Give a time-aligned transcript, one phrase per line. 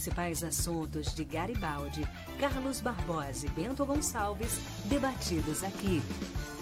[0.00, 2.08] Principais assuntos de Garibaldi,
[2.38, 6.00] Carlos Barbosa e Bento Gonçalves, debatidos aqui.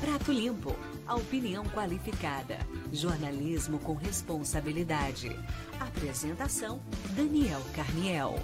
[0.01, 0.75] Prato Limpo,
[1.07, 2.59] a opinião qualificada.
[2.93, 5.31] Jornalismo com responsabilidade.
[5.79, 6.81] Apresentação:
[7.15, 8.35] Daniel Carniel.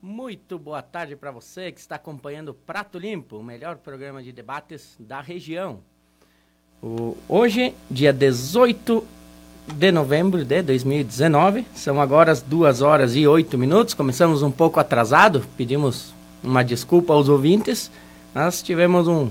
[0.00, 4.96] Muito boa tarde para você que está acompanhando Prato Limpo, o melhor programa de debates
[4.98, 5.84] da região.
[7.28, 9.04] Hoje, dia 18
[9.72, 13.94] de novembro de 2019, são agora as 2 horas e 8 minutos.
[13.94, 17.88] Começamos um pouco atrasado, pedimos uma desculpa aos ouvintes.
[18.34, 19.28] Nós tivemos um,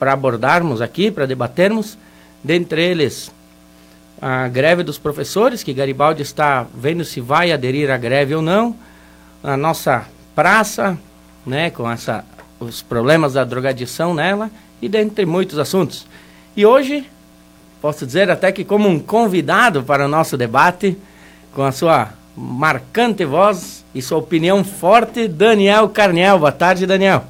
[0.00, 1.98] abordarmos aqui, para debatermos,
[2.42, 3.30] dentre eles
[4.20, 8.76] a greve dos professores, que Garibaldi está vendo se vai aderir à greve ou não,
[9.42, 10.96] a nossa praça,
[11.44, 12.24] né, com essa,
[12.60, 14.48] os problemas da drogadição nela,
[14.80, 16.06] e dentre muitos assuntos.
[16.56, 17.04] E hoje,
[17.80, 20.96] posso dizer até que como um convidado para o nosso debate,
[21.52, 26.38] com a sua marcante voz e sua opinião forte, Daniel Carniel.
[26.38, 27.24] Boa tarde, Daniel.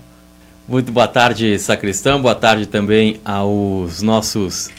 [0.68, 2.22] Muito boa tarde, Sacristão.
[2.22, 4.70] Boa tarde também aos nossos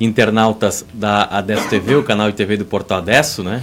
[0.00, 3.62] internautas da Adesso TV, o canal de TV do Portal Adesso, né?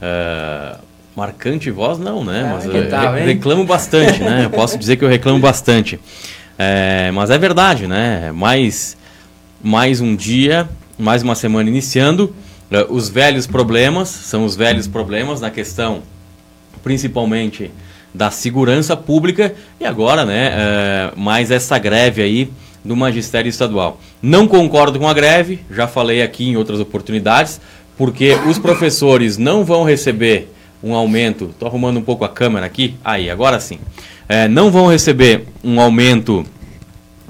[0.00, 0.78] Uh,
[1.14, 2.44] marcante voz não, né?
[2.44, 3.26] Ah, Mas tal, hein?
[3.26, 4.46] reclamo bastante, né?
[4.46, 6.00] Eu posso dizer que eu reclamo bastante.
[6.58, 8.32] É, mas é verdade, né?
[8.32, 8.96] Mais,
[9.62, 12.34] mais um dia, mais uma semana iniciando.
[12.72, 16.02] É, os velhos problemas são os velhos problemas na questão,
[16.82, 17.70] principalmente
[18.14, 20.52] da segurança pública e agora, né?
[20.54, 22.50] É, mais essa greve aí
[22.84, 24.00] do magistério estadual.
[24.20, 27.60] Não concordo com a greve, já falei aqui em outras oportunidades,
[27.96, 30.52] porque os professores não vão receber
[30.82, 31.50] um aumento.
[31.50, 32.96] Estou arrumando um pouco a câmera aqui.
[33.04, 33.78] Aí, agora sim
[34.32, 36.42] é, não vão receber um aumento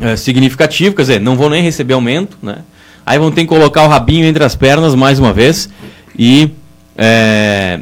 [0.00, 2.59] é, significativo, quer dizer, não vão nem receber aumento, né?
[3.05, 5.69] Aí vão ter que colocar o rabinho entre as pernas mais uma vez
[6.19, 6.51] e
[6.97, 7.81] é,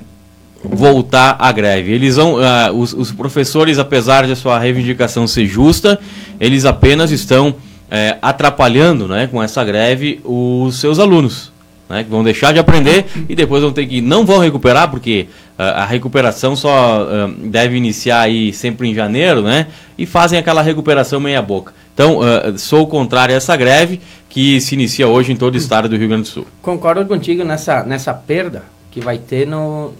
[0.63, 1.93] voltar à greve.
[1.93, 5.99] Eles vão, uh, os, os, professores, apesar de a sua reivindicação ser justa,
[6.39, 7.55] eles apenas estão
[7.91, 11.51] é, atrapalhando, né, com essa greve os seus alunos
[11.91, 15.27] né, que vão deixar de aprender e depois vão ter que não vão recuperar porque
[15.59, 19.67] uh, a recuperação só uh, deve iniciar aí sempre em janeiro, né?
[19.99, 21.75] E fazem aquela recuperação meia boca.
[21.93, 25.89] Então, uh, sou contrário a essa greve que se inicia hoje em todo o estado
[25.89, 26.47] do Rio Grande do Sul.
[26.63, 29.93] Concordo contigo nessa nessa perda que vai ter no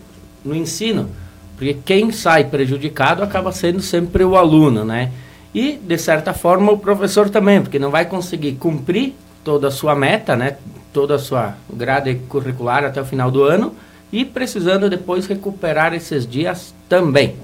[0.43, 1.11] no ensino,
[1.57, 5.13] porque quem sai prejudicado acaba sendo sempre o aluno, né?
[5.55, 9.13] E de certa forma o professor também, porque não vai conseguir cumprir
[9.45, 10.57] toda a sua meta, né?
[10.93, 13.75] toda a sua grade curricular até o final do ano
[14.13, 17.37] e precisando depois recuperar esses dias também.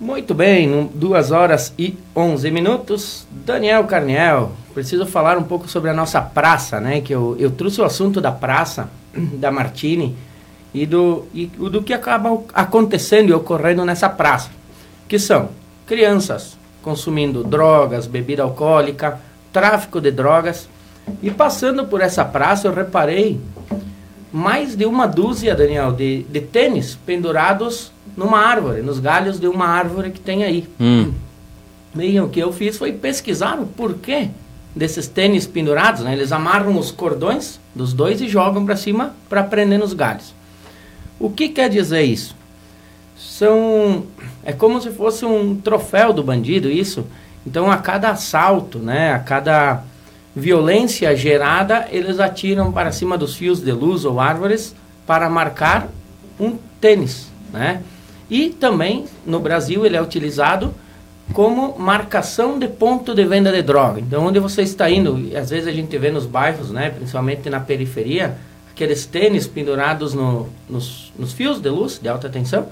[0.00, 3.26] Muito bem, 2 horas e 11 minutos.
[3.30, 7.00] Daniel Carniel, preciso falar um pouco sobre a nossa praça, né?
[7.00, 10.16] Que eu, eu trouxe o assunto da praça, da Martini,
[10.74, 14.50] e do, e do que acaba acontecendo e ocorrendo nessa praça.
[15.08, 15.50] Que são
[15.86, 19.20] crianças consumindo drogas, bebida alcoólica,
[19.52, 20.68] tráfico de drogas
[21.22, 23.40] e passando por essa praça, eu reparei
[24.32, 29.66] mais de uma dúzia, Daniel, de, de tênis pendurados numa árvore, nos galhos de uma
[29.66, 30.68] árvore que tem aí.
[30.80, 31.12] Hum.
[31.96, 34.28] E o que eu fiz foi pesquisar o porquê
[34.74, 36.12] desses tênis pendurados, né?
[36.12, 40.34] Eles amarram os cordões dos dois e jogam para cima para prender nos galhos.
[41.18, 42.34] O que quer dizer isso?
[43.16, 44.04] São
[44.42, 47.06] é como se fosse um troféu do bandido isso.
[47.46, 49.82] Então a cada assalto, né, a cada
[50.34, 54.74] violência gerada, eles atiram para cima dos fios de luz ou árvores
[55.06, 55.88] para marcar
[56.40, 57.82] um tênis, né?
[58.28, 60.74] E também no Brasil ele é utilizado
[61.32, 64.00] como marcação de ponto de venda de droga.
[64.00, 67.48] Então onde você está indo, e às vezes a gente vê nos bairros, né, principalmente
[67.48, 68.36] na periferia,
[68.70, 72.66] aqueles tênis pendurados no, nos, nos fios de luz de alta tensão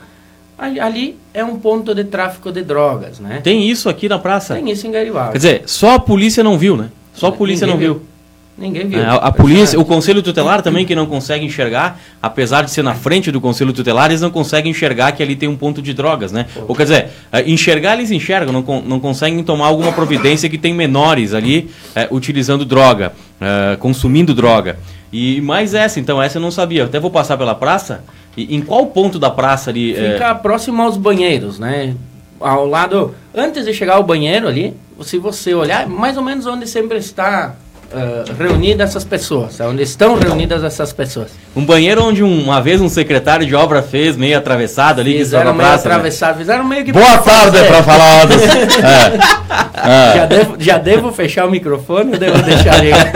[0.80, 3.40] ali é um ponto de tráfico de drogas, né?
[3.42, 4.54] Tem isso aqui na praça?
[4.54, 5.32] Tem isso em Garibaldi.
[5.32, 6.90] Quer dizer, só a polícia não viu, né?
[7.14, 8.02] Só a polícia Ninguém não viu.
[8.02, 8.11] viu.
[8.56, 9.00] Ninguém viu.
[9.00, 12.82] É, a, a polícia, o conselho tutelar também que não consegue enxergar, apesar de ser
[12.82, 15.94] na frente do conselho tutelar, eles não conseguem enxergar que ali tem um ponto de
[15.94, 16.46] drogas, né?
[16.68, 20.74] Ou quer dizer, é, enxergar eles enxergam, não, não conseguem tomar alguma providência que tem
[20.74, 24.78] menores ali é, utilizando droga, é, consumindo droga.
[25.12, 26.82] E mais essa, então essa eu não sabia.
[26.82, 28.04] Eu até vou passar pela praça.
[28.36, 29.94] E em qual ponto da praça ali?
[29.94, 31.94] é, Fica próximo aos banheiros, né?
[32.40, 36.66] Ao lado, antes de chegar ao banheiro ali, se você olhar, mais ou menos onde
[36.66, 37.54] sempre está
[37.94, 41.28] ah, reunidas essas pessoas, onde estão reunidas essas pessoas.
[41.54, 45.52] um banheiro onde um- uma vez um secretário de obra fez meio atravessado ali Fizeram
[45.54, 45.88] meio praça.
[45.88, 45.94] né?
[45.94, 46.92] atravessado, fizeram meio que...
[46.92, 47.66] Boa pra tarde fazer.
[47.68, 48.46] para falar desse...
[48.48, 50.16] é.
[50.16, 53.12] Já devo, já devo fechar o microfone, eu devo deixar ligar.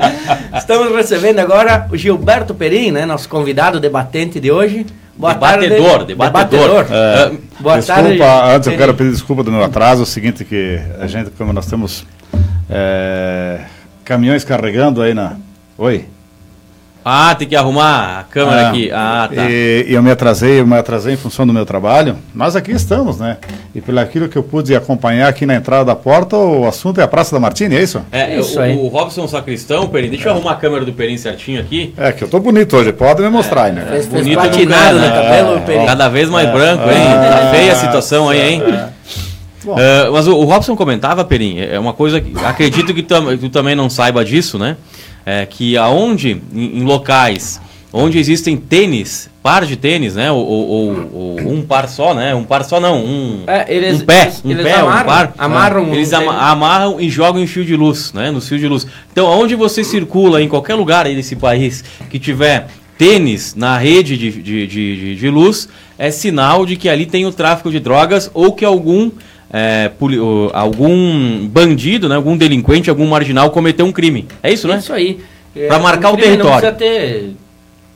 [0.56, 4.86] Estamos recebendo agora o Gilberto Perim, né, nosso convidado debatente de hoje.
[5.16, 6.04] Boa Debatedor, tarde.
[6.06, 6.86] debatedor.
[6.90, 7.30] É,
[7.60, 8.22] Boa desculpa, tarde.
[8.54, 10.00] antes eu quero pedir desculpa do meu atraso.
[10.00, 12.06] É o seguinte que a gente, como nós temos
[12.70, 13.58] é,
[14.04, 15.34] caminhões carregando aí na...
[15.78, 16.06] Oi?
[17.02, 18.90] Ah, tem que arrumar a câmera Ah, aqui.
[18.92, 19.42] Ah, tá.
[19.48, 23.18] E, eu me atrasei, eu me atrasei em função do meu trabalho, mas aqui estamos,
[23.18, 23.38] né?
[23.74, 27.02] E pelo aquilo que eu pude acompanhar aqui na entrada da porta, o assunto é
[27.04, 28.02] a Praça da Martini, é isso?
[28.12, 28.76] É, Isso o, aí.
[28.76, 31.94] o Robson Sacristão, Perim, deixa eu arrumar a câmera do Perim certinho aqui.
[31.96, 33.86] É que eu tô bonito hoje, pode me mostrar aí, né?
[33.88, 35.22] Fez, fez Bonito platinado nunca, no né?
[35.22, 35.86] cabelo, Perim.
[35.86, 36.96] Cada vez mais branco, hein?
[37.06, 38.62] Ah, Tá feia a situação aí, hein?
[39.68, 43.48] Ah, mas o, o Robson comentava, Perim, é uma coisa que acredito que tam- tu
[43.48, 44.76] também não saiba disso, né?
[45.26, 47.60] É que aonde, em, em locais
[47.92, 50.30] onde existem tênis, par de tênis, né?
[50.30, 52.32] Ou, ou- ou- um par só, né?
[52.34, 55.04] Um par só não, um, É, eles- um pé, eles- um eles pé, amarram- um
[55.06, 55.34] par.
[55.36, 58.30] amarram um Eles ama- amarram e jogam em fio de luz, né?
[58.30, 58.86] No fio de luz.
[59.12, 64.16] Então, aonde você circula, em qualquer lugar aí desse país que tiver tênis na rede
[64.16, 65.68] de, de, de, de- de luz,
[65.98, 69.10] é sinal de que ali tem o tráfico de drogas ou que algum,
[69.52, 72.14] é, poli- o- algum bandido, né?
[72.16, 74.26] algum delinquente, algum marginal cometeu um crime.
[74.42, 74.78] É isso, né?
[74.78, 75.20] Isso aí.
[75.66, 76.52] Pra marcar o crime território.
[76.68, 77.36] Não precisa ter,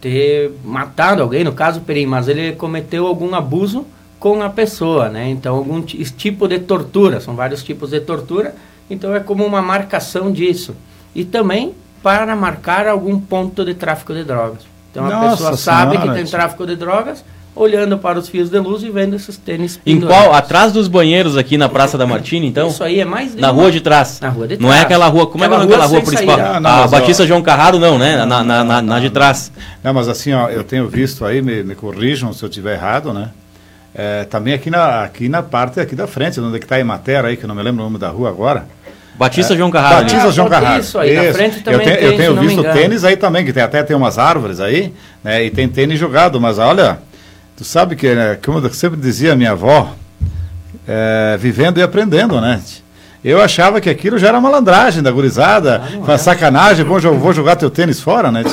[0.01, 3.87] ter matado alguém, no caso Perim, mas ele cometeu algum abuso
[4.19, 5.29] com a pessoa, né?
[5.31, 8.55] Então, algum ti- tipo de tortura, são vários tipos de tortura,
[8.91, 10.75] então é como uma marcação disso.
[11.15, 11.73] E também
[12.03, 14.59] para marcar algum ponto de tráfico de drogas.
[14.91, 17.25] Então, a Nossa pessoa sabe que tem tráfico de drogas,
[17.57, 20.25] olhando para os fios de luz e vendo esses tênis Em pendurados.
[20.27, 20.35] qual?
[20.35, 22.69] Atrás dos banheiros aqui na Praça da Martini, então?
[22.69, 24.19] Isso aí é mais Na rua de trás.
[24.21, 24.85] Na rua de Não é trás.
[24.85, 25.27] aquela rua.
[25.27, 26.41] Como é que é Aquela aquela rua principal?
[26.41, 28.25] Ah, não, a ó, Batista João Carraro, não, né?
[28.25, 29.53] Na, na, na, na de trás.
[29.83, 33.13] Não, mas assim, ó, eu tenho visto aí, me, me corrijam se eu estiver errado,
[33.13, 33.29] né?
[33.95, 36.81] É, também aqui na, aqui na parte aqui da frente, onde é que está a
[36.81, 38.67] Imatera aí, que eu não me lembro o nome da rua agora.
[39.17, 39.99] Batista João Carraro.
[39.99, 40.05] ali.
[40.07, 40.81] Batista João pode Carraro.
[40.81, 43.05] isso aí, na frente também eu tenho, tem, eu se tenho não me visto tênis
[43.05, 44.93] aí também, que tem, até tem umas árvores aí,
[45.23, 45.45] né?
[45.45, 46.99] E tem tênis jogado, mas olha,
[47.57, 49.95] tu sabe que, né, como eu sempre dizia a minha avó,
[50.87, 52.61] é, vivendo e aprendendo, né?
[53.25, 57.71] Eu achava que aquilo já era malandragem da gurizada, uma sacanagem, vou, vou jogar teu
[57.71, 58.45] tênis fora, né?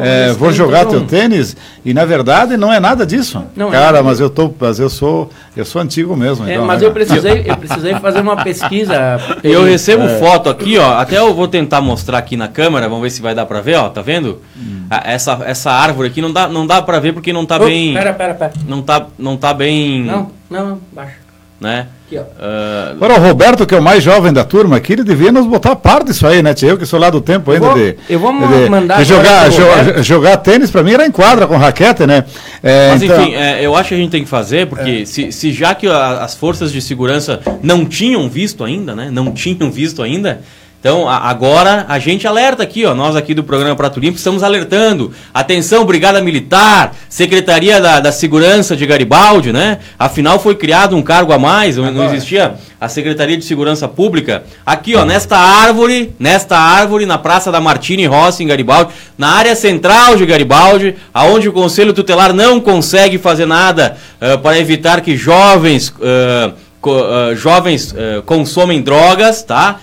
[0.00, 3.40] É, vou jogar teu tênis e na verdade não é nada disso.
[3.54, 6.44] Não é Cara, nada mas eu tô, mas eu sou, eu sou antigo mesmo.
[6.44, 9.20] É, então, mas né, eu precisei, eu precisei fazer uma pesquisa.
[9.44, 10.18] Eu recebo É.
[10.18, 10.94] foto aqui, ó.
[10.98, 13.76] Até eu vou tentar mostrar aqui na câmera, vamos ver se vai dar pra ver,
[13.76, 13.88] ó.
[13.90, 14.40] Tá vendo?
[14.56, 14.86] Hum.
[15.04, 17.94] Essa, essa árvore aqui não dá, não dá pra ver porque não tá Oh, bem.
[17.94, 18.52] Pera, pera, pera.
[18.66, 20.02] Não tá, não tá bem.
[20.02, 21.29] Não, não, não, baixa.
[21.60, 21.86] Né?
[22.06, 22.18] Aqui.
[22.40, 25.44] Ah, Agora, o Roberto, que é o mais jovem da turma aqui, ele devia nos
[25.46, 26.54] botar a par disso aí, né?
[26.62, 27.96] Eu que sou lá do tempo ainda vou- de.
[28.08, 31.56] eu vou de- mandar de jogar, jo- jogar tênis pra mim era em quadra com
[31.58, 32.24] raquete, né?
[32.62, 35.30] É, Mas então- enfim, é, eu acho que a gente tem que fazer, porque se,
[35.32, 39.10] se já que a- as forças de segurança não tinham visto ainda, né?
[39.12, 40.40] Não tinham visto ainda.
[40.80, 42.94] Então, a- agora a gente alerta aqui, ó.
[42.94, 45.12] Nós aqui do programa Prato Limpo estamos alertando.
[45.34, 49.78] Atenção, Brigada Militar, Secretaria da, da Segurança de Garibaldi, né?
[49.98, 54.42] Afinal, foi criado um cargo a mais, não- não existia a Secretaria de Segurança Pública.
[54.64, 59.54] Aqui, ó, nesta árvore, nesta árvore, na Praça da Martini Rossi, em Garibaldi, na área
[59.54, 65.14] central de Garibaldi, aonde o Conselho Tutelar não consegue fazer nada eh, para evitar que
[65.14, 65.92] jovens.
[66.00, 67.94] eh, co- ah, jovens
[68.24, 69.78] consomem drogas, tá?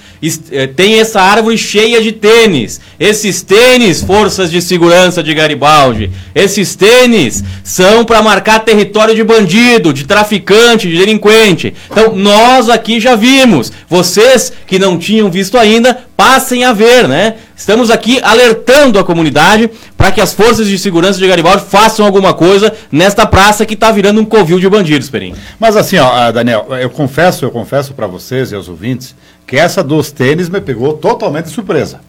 [0.52, 2.82] Eh, tem essa árvore cheia de tênis.
[3.00, 9.94] Esses tênis, forças de segurança de Garibaldi, esses tênis são para marcar território de bandido,
[9.94, 11.74] de traficante, de delinquente.
[11.90, 13.72] Então, nós aqui já vimos.
[13.88, 17.36] Vocês que não tinham visto ainda, passem a ver, né?
[17.56, 22.34] Estamos aqui alertando a comunidade para que as forças de segurança de Garibaldi façam alguma
[22.34, 25.36] coisa nesta praça que está virando um covil de bandidos, Perim.
[25.60, 29.16] Mas assim, ó, ah, Daniel, eu confesso, eu confesso para vocês e aos ouvintes
[29.48, 32.02] que essa dos tênis me pegou totalmente de surpresa.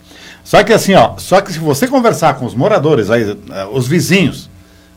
[0.44, 3.86] Só que assim, ó, só que se você conversar com os moradores aí, ah, os
[3.86, 4.50] vizinhos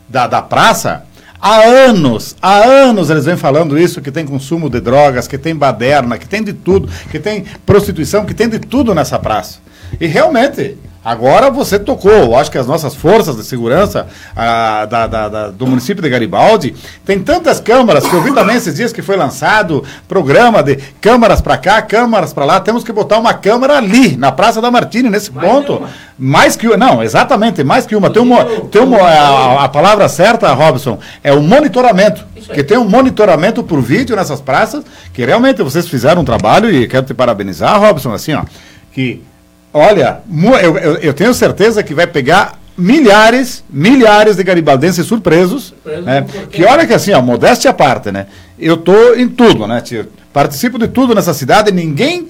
[0.08, 1.04] da, da praça,
[1.44, 5.56] Há anos, há anos eles vêm falando isso, que tem consumo de drogas, que tem
[5.56, 9.58] baderna, que tem de tudo, que tem prostituição, que tem de tudo nessa praça.
[10.00, 14.06] E realmente, Agora você tocou, eu acho que as nossas forças de segurança
[14.36, 18.54] a, da, da, da, do município de Garibaldi tem tantas câmaras que eu vi também
[18.54, 22.60] esses dias que foi lançado programa de câmaras para cá, câmaras para lá.
[22.60, 25.82] Temos que botar uma câmera ali, na Praça da Martini, nesse mais ponto.
[26.16, 26.76] Mais que uma.
[26.76, 28.08] Não, exatamente, mais que uma.
[28.08, 32.24] Tem uma, tem uma a, a palavra certa, Robson, é o monitoramento.
[32.54, 36.86] Que tem um monitoramento por vídeo nessas praças, que realmente vocês fizeram um trabalho e
[36.86, 38.44] quero te parabenizar, Robson, assim, ó,
[38.92, 39.22] que
[39.72, 40.18] Olha,
[40.62, 45.74] eu, eu, eu, tenho certeza que vai pegar milhares, milhares de garibaldenses surpresos.
[45.82, 46.26] Surpreso né?
[46.50, 48.26] Que olha que assim, ó, modéstia à parte, né?
[48.58, 50.06] Eu tô em tudo, né, tio?
[50.32, 52.28] Participo de tudo nessa cidade, ninguém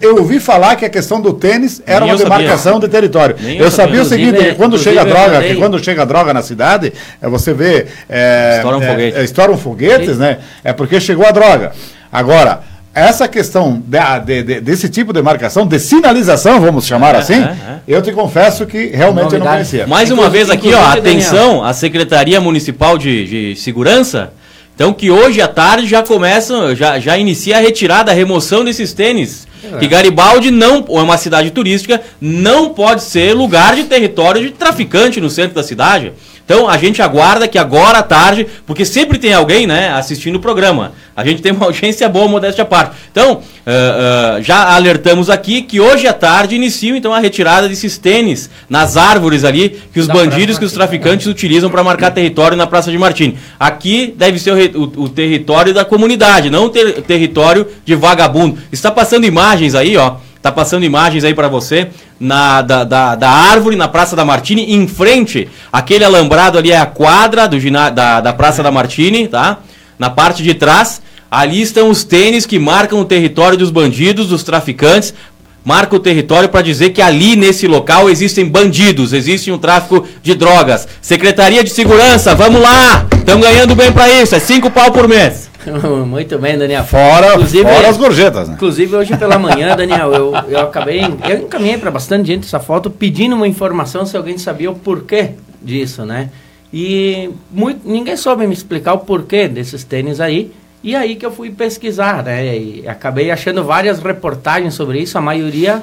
[0.00, 3.36] eu ouvi falar que a questão do tênis era Nem uma demarcação de território.
[3.40, 6.34] Nem eu, sabia, o seguinte, que quando chega a droga, que quando chega a droga
[6.34, 7.86] na cidade, é, você vê.
[8.08, 9.18] É, estouram, é, foguete.
[9.18, 10.20] é, estouram foguetes, Sim.
[10.20, 10.38] né?
[10.62, 11.72] É porque chegou a droga.
[12.12, 12.60] Agora,
[12.94, 17.34] essa questão de, de, de, desse tipo de marcação, de sinalização, vamos chamar é, assim,
[17.34, 17.80] é, é.
[17.88, 19.86] eu te confesso que realmente eu não conhecia.
[19.86, 24.32] Mais uma vez aqui, ó, atenção, a Secretaria Municipal de, de Segurança,
[24.74, 28.92] então que hoje à tarde já começa, já, já inicia a retirada, a remoção desses
[28.92, 29.46] tênis.
[29.72, 29.78] É.
[29.78, 35.20] Que Garibaldi não, é uma cidade turística, não pode ser lugar de território de traficante
[35.20, 36.12] no centro da cidade.
[36.44, 40.40] Então a gente aguarda que agora à tarde, porque sempre tem alguém né, assistindo o
[40.40, 40.92] programa.
[41.16, 42.96] A gente tem uma audiência boa, modéstia à parte.
[43.10, 47.96] Então, uh, uh, já alertamos aqui que hoje à tarde inicia então a retirada desses
[47.96, 52.66] tênis nas árvores ali que os bandidos, que os traficantes utilizam para marcar território na
[52.66, 53.38] Praça de Martini.
[53.58, 58.58] Aqui deve ser o, o, o território da comunidade, não o ter, território de vagabundo.
[58.72, 60.16] Está passando imagens aí, ó.
[60.42, 61.88] Tá passando imagens aí para você
[62.20, 66.76] na, da, da, da, árvore na Praça da Martini, em frente, aquele alambrado ali é
[66.76, 67.58] a quadra do,
[67.94, 69.58] da, da Praça da Martini, tá?
[69.98, 74.42] Na parte de trás, ali estão os tênis que marcam o território dos bandidos, dos
[74.42, 75.14] traficantes,
[75.64, 80.34] marca o território para dizer que ali nesse local existem bandidos, existe um tráfico de
[80.34, 80.86] drogas.
[81.00, 83.06] Secretaria de Segurança, vamos lá!
[83.16, 85.48] Estamos ganhando bem para isso, é cinco pau por mês.
[86.06, 86.84] Muito bem, Daniel.
[86.84, 88.54] Fora, inclusive, fora as gorjetas, né?
[88.54, 91.00] Inclusive, hoje pela manhã, Daniel, eu, eu acabei.
[91.28, 95.30] Eu encaminhei para bastante gente essa foto pedindo uma informação se alguém sabia o porquê
[95.62, 96.30] disso, né?
[96.72, 100.52] E muito, ninguém soube me explicar o porquê desses tênis aí.
[100.82, 102.56] E aí que eu fui pesquisar, né?
[102.56, 105.82] E acabei achando várias reportagens sobre isso, a maioria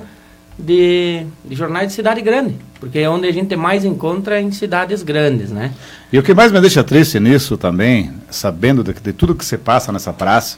[0.62, 5.03] de, de jornais de cidade grande, porque é onde a gente mais encontra em cidades
[5.03, 5.72] grandes, né?
[6.12, 9.58] E o que mais me deixa triste nisso também, sabendo de, de tudo que se
[9.58, 10.58] passa nessa praça,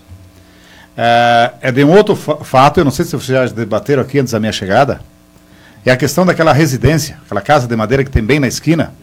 [0.98, 4.34] é, é de um outro fato, eu não sei se vocês já debateram aqui antes
[4.34, 5.02] da minha chegada,
[5.86, 8.94] é a questão daquela residência, aquela casa de madeira que tem bem na esquina,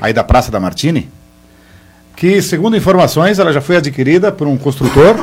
[0.00, 1.08] aí da Praça da Martini,
[2.14, 5.14] que, segundo informações, ela já foi adquirida por um construtor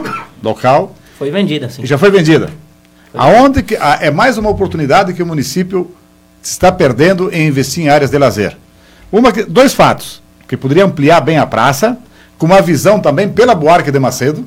[0.44, 0.96] local.
[1.18, 1.86] Foi vendida, sim.
[1.86, 2.50] Já foi vendida.
[3.13, 5.91] Aonde que, a, é mais uma oportunidade que o município
[6.41, 8.58] está perdendo em investir em áreas de lazer.
[9.12, 11.98] Uma, dois fatos, que poderia ampliar bem a praça,
[12.38, 14.46] com uma visão também pela Buarque de Macedo.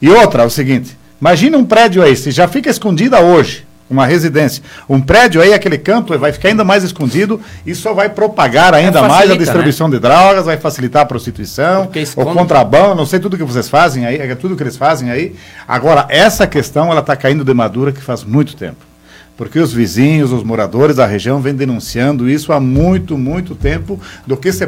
[0.00, 4.62] E outra, o seguinte, imagine um prédio aí, se já fica escondida hoje, uma residência.
[4.88, 9.00] Um prédio aí, aquele canto vai ficar ainda mais escondido e só vai propagar ainda
[9.00, 9.96] facilita, mais a distribuição né?
[9.96, 14.16] de drogas, vai facilitar a prostituição, o contrabando, não sei tudo que vocês fazem aí,
[14.16, 15.34] é tudo que eles fazem aí.
[15.66, 18.92] Agora, essa questão, ela está caindo de madura que faz muito tempo.
[19.36, 24.36] Porque os vizinhos, os moradores da região vêm denunciando isso há muito, muito tempo do
[24.36, 24.66] que se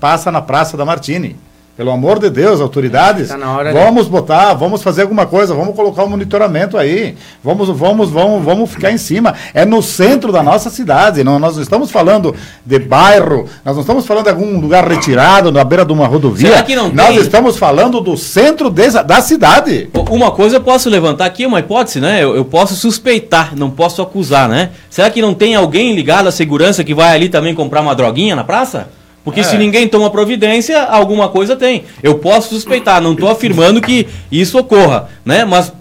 [0.00, 1.36] passa na Praça da Martini.
[1.76, 3.36] Pelo amor de Deus, autoridades, tá
[3.72, 4.10] vamos de...
[4.10, 8.92] botar, vamos fazer alguma coisa, vamos colocar um monitoramento aí, vamos, vamos, vamos, vamos ficar
[8.92, 9.34] em cima.
[9.52, 12.32] É no centro da nossa cidade, não, nós não estamos falando
[12.64, 16.50] de bairro, nós não estamos falando de algum lugar retirado, na beira de uma rodovia.
[16.50, 16.94] Será que não tem?
[16.94, 19.90] Nós estamos falando do centro de, da cidade.
[20.10, 22.22] Uma coisa eu posso levantar aqui, uma hipótese, né?
[22.22, 24.70] Eu, eu posso suspeitar, não posso acusar, né?
[24.88, 28.36] Será que não tem alguém ligado à segurança que vai ali também comprar uma droguinha
[28.36, 28.86] na praça?
[29.24, 29.42] Porque é.
[29.42, 31.84] se ninguém toma providência, alguma coisa tem.
[32.02, 35.44] Eu posso suspeitar, não estou afirmando que isso ocorra, né?
[35.46, 35.72] Mas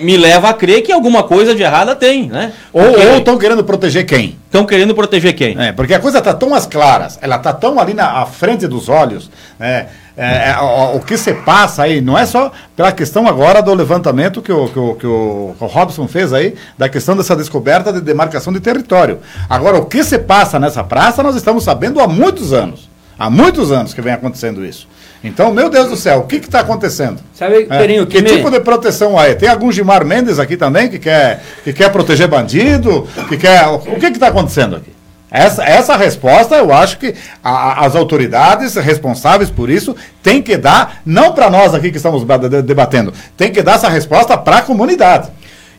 [0.00, 2.52] me leva a crer que alguma coisa de errada tem, né?
[2.72, 4.38] Ou estão querendo proteger quem?
[4.46, 5.56] Estão querendo proteger quem?
[5.58, 8.66] É, porque a coisa está tão às claras, ela está tão ali na à frente
[8.66, 9.86] dos olhos, né?
[10.14, 13.72] É, é, o, o, que se passa aí não é só pela questão agora do
[13.72, 18.00] levantamento que o, que o, que o Robson fez aí, da questão dessa descoberta de
[18.02, 19.20] demarcação de território.
[19.48, 22.90] Agora, o que se passa nessa praça, nós estamos sabendo há muitos anos.
[23.18, 24.86] Há muitos anos que vem acontecendo isso.
[25.24, 27.18] Então, meu Deus do céu, o que está acontecendo?
[27.34, 28.36] Sabe, é, Perinho, que, que me...
[28.36, 29.34] tipo de proteção aí?
[29.34, 33.06] Tem algum Gilmar Mendes aqui também que quer, que quer proteger bandido?
[33.28, 33.66] Que quer...
[33.68, 34.90] O que está acontecendo aqui?
[35.30, 41.00] Essa, essa resposta, eu acho que a- as autoridades responsáveis por isso têm que dar,
[41.06, 44.58] não para nós aqui que estamos ba- de- debatendo, tem que dar essa resposta para
[44.58, 45.30] a comunidade.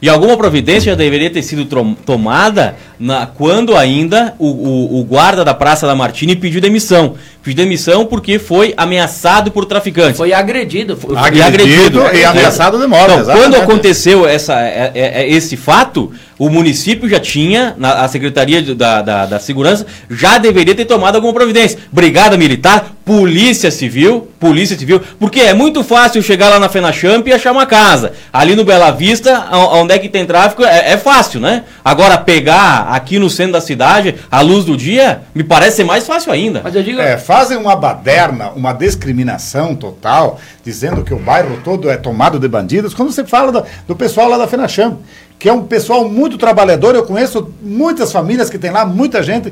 [0.04, 1.64] E alguma providência já deveria ter sido
[2.06, 7.16] tomada na, quando ainda o, o- o guarda da Praça da Martini pediu demissão.
[7.42, 10.18] Pediu demissão porque foi ameaçado por traficantes.
[10.18, 10.98] Foi agredido.
[10.98, 12.18] Foi, Ag- Agredido agredido.
[12.22, 13.06] e ameaçado de morte.
[13.06, 13.44] Então, exatamente.
[13.50, 16.12] quando aconteceu essa, é- é- é- esse fato,
[16.46, 20.84] o município já tinha, na, a Secretaria de- da, da, da Segurança, já deveria ter
[20.86, 21.80] tomado alguma providência.
[21.92, 27.34] Brigada Militar, Polícia Civil, Polícia Civil, porque é muito fácil chegar lá na Fenachamp e
[27.34, 28.12] achar uma casa.
[28.32, 31.64] Ali no Bela Vista, onde é que tem tráfico, é, é fácil, né?
[31.84, 36.06] Agora, pegar aqui no centro da cidade, à luz do dia, me parece ser mais
[36.06, 36.60] fácil ainda.
[36.64, 41.90] Mas eu digo, É, fazem uma baderna, uma discriminação total, dizendo que o bairro todo
[41.90, 45.00] é tomado de bandidos, quando você fala do, do pessoal lá da Fenacham,
[45.38, 49.52] que é um pessoal muito trabalhador, eu conheço muitas famílias que tem lá, muita gente.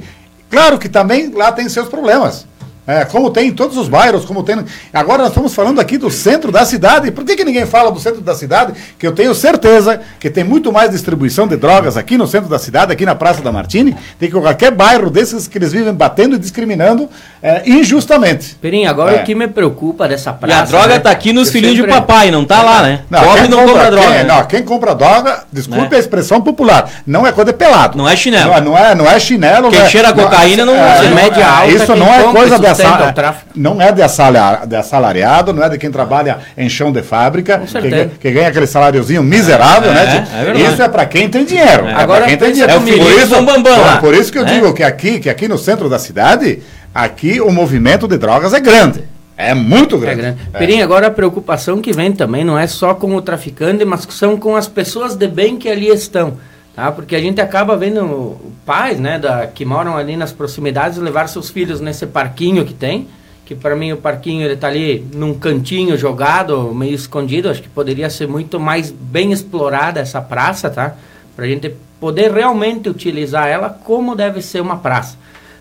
[0.49, 2.45] Claro que também lá tem seus problemas.
[2.91, 4.57] É, como tem em todos os bairros, como tem.
[4.93, 7.09] Agora nós estamos falando aqui do centro da cidade.
[7.11, 8.73] Por que, que ninguém fala do centro da cidade?
[8.99, 12.59] Que eu tenho certeza que tem muito mais distribuição de drogas aqui no centro da
[12.59, 16.35] cidade, aqui na Praça da Martini, do que qualquer bairro desses que eles vivem batendo
[16.35, 17.07] e discriminando
[17.41, 18.55] é, injustamente.
[18.61, 19.21] Perim, agora É.
[19.21, 20.61] o que me preocupa dessa E praça.
[20.61, 20.99] a droga né?
[20.99, 23.01] tá aqui nos Eu filhinhos sempre- de papai, não tá lá, né?
[23.09, 24.07] Pobre quem não compra, droga.
[24.07, 24.23] Quem, né?
[24.23, 25.95] não, quem compra droga, desculpe Né?
[25.95, 27.97] a expressão popular, não é coisa de pelado.
[27.97, 28.49] Não é chinelo.
[28.49, 29.69] Não, é- não é, não é chinelo.
[29.69, 32.55] Quem não é- cheira cocaína não- é, é média alta, Isso não é compra coisa
[32.55, 33.49] e de, sustenta assa- o tráfico.
[33.55, 37.59] não é de, assalha- de assalariado, não é de quem trabalha em chão de fábrica,
[37.59, 40.27] que, que ganha aquele saláriozinho miserável, É, né?
[40.33, 40.73] é verdade.
[40.73, 41.85] isso é para quem tem dinheiro.
[41.87, 41.91] É.
[41.91, 42.71] É, Agora quem tem dinheiro.
[42.71, 43.97] É o do Bambam lá.
[43.97, 44.53] Por isso que eu né?
[44.53, 46.61] digo que aqui, que aqui no centro da cidade,
[46.93, 49.03] aqui o movimento de drogas é grande.
[49.37, 50.21] É muito É grande.
[50.21, 50.37] grande.
[50.53, 50.57] É.
[50.59, 54.37] Perim, agora a preocupação que vem também não é só com o traficante, mas são
[54.37, 56.37] com as pessoas de bem que ali estão.
[56.75, 56.91] Tá?
[56.91, 61.49] Porque a gente acaba vendo pais né, da, que moram ali nas proximidades levar seus
[61.49, 63.07] filhos nesse parquinho que tem.
[63.45, 67.49] Que para mim o parquinho ele tá ali num cantinho jogado, meio escondido.
[67.49, 70.95] Acho que poderia ser muito mais bem explorada essa praça, tá?
[71.35, 75.17] Pra gente poder realmente utilizar ela como deve ser uma praça.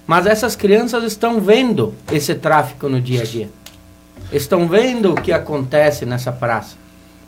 [0.07, 3.51] Mas essas crianças estão vendo esse tráfico no dia a dia.
[4.33, 6.77] Estão vendo o que acontece nessa praça.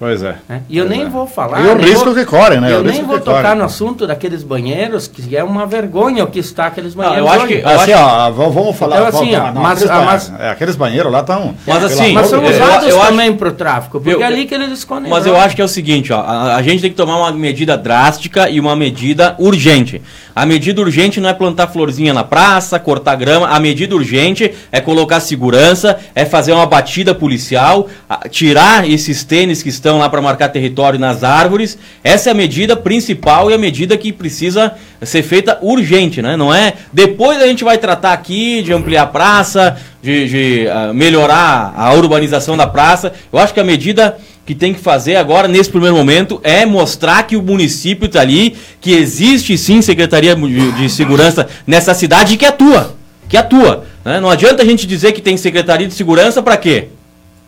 [0.02, 0.34] Pois é.
[0.48, 0.62] né?
[0.68, 1.08] E eu Pois nem é.
[1.08, 1.60] vou falar.
[1.60, 2.72] E o risco vou- que correm, né?
[2.72, 3.58] Eu O nem vou tocar correm.
[3.58, 7.24] no assunto daqueles banheiros, que é uma vergonha o que está aqueles Não, banheiros.
[7.24, 7.54] eu acho hoje.
[7.54, 8.96] que- eu Assim, acho- ó, vamos falar.
[8.96, 11.54] Então, assim, vamos- ó, não, mas- aqueles, ah, banheiros, mas- é, aqueles banheiros lá estão.
[11.64, 14.44] Mas assim, Mas são eu- usados eu acho- também pro tráfico, porque Eu- é ali
[14.44, 15.08] que eles escondem.
[15.08, 17.30] Mas eu acho que é o seguinte, ó, a, a gente tem que tomar uma
[17.30, 20.02] medida drástica e uma medida urgente.
[20.34, 23.46] A medida urgente não é plantar florzinha na praça, cortar grama.
[23.48, 27.86] A medida urgente é colocar segurança, é fazer uma batida policial,
[28.30, 31.78] tirar esses tênis que estão lá para marcar território nas árvores.
[32.02, 36.36] Essa é a medida principal e a medida que precisa ser feita urgente, né?
[36.36, 40.92] Não é depois a gente vai tratar aqui de ampliar a praça, de, de, ah,
[40.92, 43.12] melhorar a urbanização da praça.
[43.32, 47.22] Eu acho que a medida que tem que fazer agora, nesse primeiro momento, é mostrar
[47.24, 52.36] que o município está ali, que existe sim Secretaria de, de Segurança nessa cidade e
[52.36, 52.96] que atua.
[53.28, 53.84] Que atua.
[54.04, 54.20] né?
[54.20, 56.88] Não adianta a gente dizer que tem Secretaria de Segurança para quê?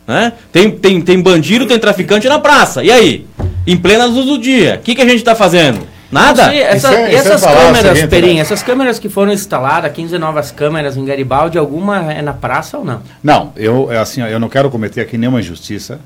[0.07, 0.33] Né?
[0.51, 2.83] Tem, tem, tem bandido, tem traficante na praça.
[2.83, 3.25] E aí?
[3.65, 4.75] Em plena luz do dia.
[4.79, 5.79] O que, que a gente está fazendo?
[6.11, 6.45] Nada?
[6.49, 8.39] Sei, essa- Isso é- isso é essas câmeras, seguinte, Perim, né?
[8.41, 12.85] essas câmeras que foram instaladas, 15 novas câmeras em Garibaldi, alguma é na praça ou
[12.85, 13.01] não?
[13.23, 15.99] Não, eu é assim, eu não quero cometer aqui nenhuma injustiça.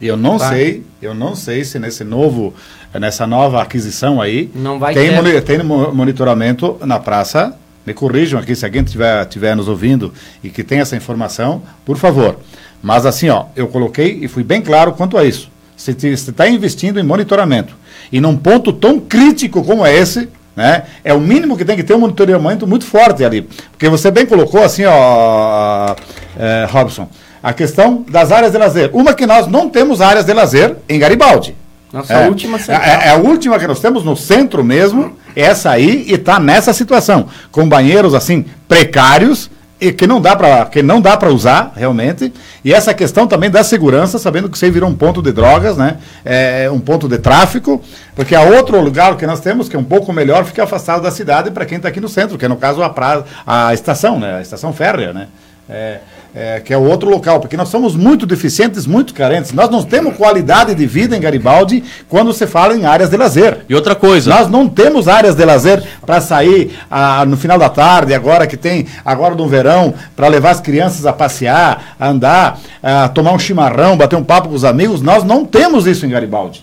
[0.00, 0.48] Eu não Vai.
[0.50, 2.54] sei, eu não sei se nesse novo,
[2.94, 7.54] nessa nova aquisição aí Não vai tem, moni- tem mo- monitoramento na praça.
[7.84, 10.12] Me corrijam aqui se alguém estiver tiver nos ouvindo
[10.42, 12.38] e que tem essa informação, por favor.
[12.86, 15.50] Mas assim, ó, eu coloquei e fui bem claro quanto a isso.
[15.76, 17.74] Você está investindo em monitoramento
[18.12, 20.84] e num ponto tão crítico como é esse, né?
[21.02, 24.24] É o mínimo que tem que ter um monitoramento muito forte ali, porque você bem
[24.24, 25.96] colocou assim, ó,
[26.38, 27.08] é, Robson,
[27.42, 28.90] a questão das áreas de lazer.
[28.92, 31.56] Uma que nós não temos áreas de lazer em Garibaldi.
[31.92, 32.28] Nossa É.
[32.28, 32.82] última é, central.
[32.84, 36.72] é- é a última que nós temos no centro mesmo, essa aí, e está nessa
[36.72, 41.72] situação, com banheiros assim precários e que não dá para que não dá para usar
[41.76, 42.32] realmente.
[42.64, 45.98] E essa questão também da segurança, sabendo que aí virou um ponto de drogas, né?
[46.24, 47.82] É, um ponto de tráfico,
[48.14, 51.10] porque há outro lugar que nós temos que é um pouco melhor, fica afastado da
[51.10, 54.18] cidade para quem está aqui no centro, que é no caso a, pra, a estação,
[54.18, 54.38] né?
[54.38, 55.28] A estação férrea, né?
[55.68, 55.98] É,
[56.38, 59.52] é, que é o outro local, porque nós somos muito deficientes, muito carentes.
[59.52, 63.60] Nós não temos qualidade de vida em Garibaldi quando se fala em áreas de lazer.
[63.66, 64.28] E outra coisa.
[64.28, 68.58] Nós não temos áreas de lazer para sair ah, no final da tarde, agora que
[68.58, 73.38] tem, agora no verão, para levar as crianças a passear, a andar, a tomar um
[73.38, 75.00] chimarrão, bater um papo com os amigos.
[75.00, 76.62] Nós não temos isso em Garibaldi.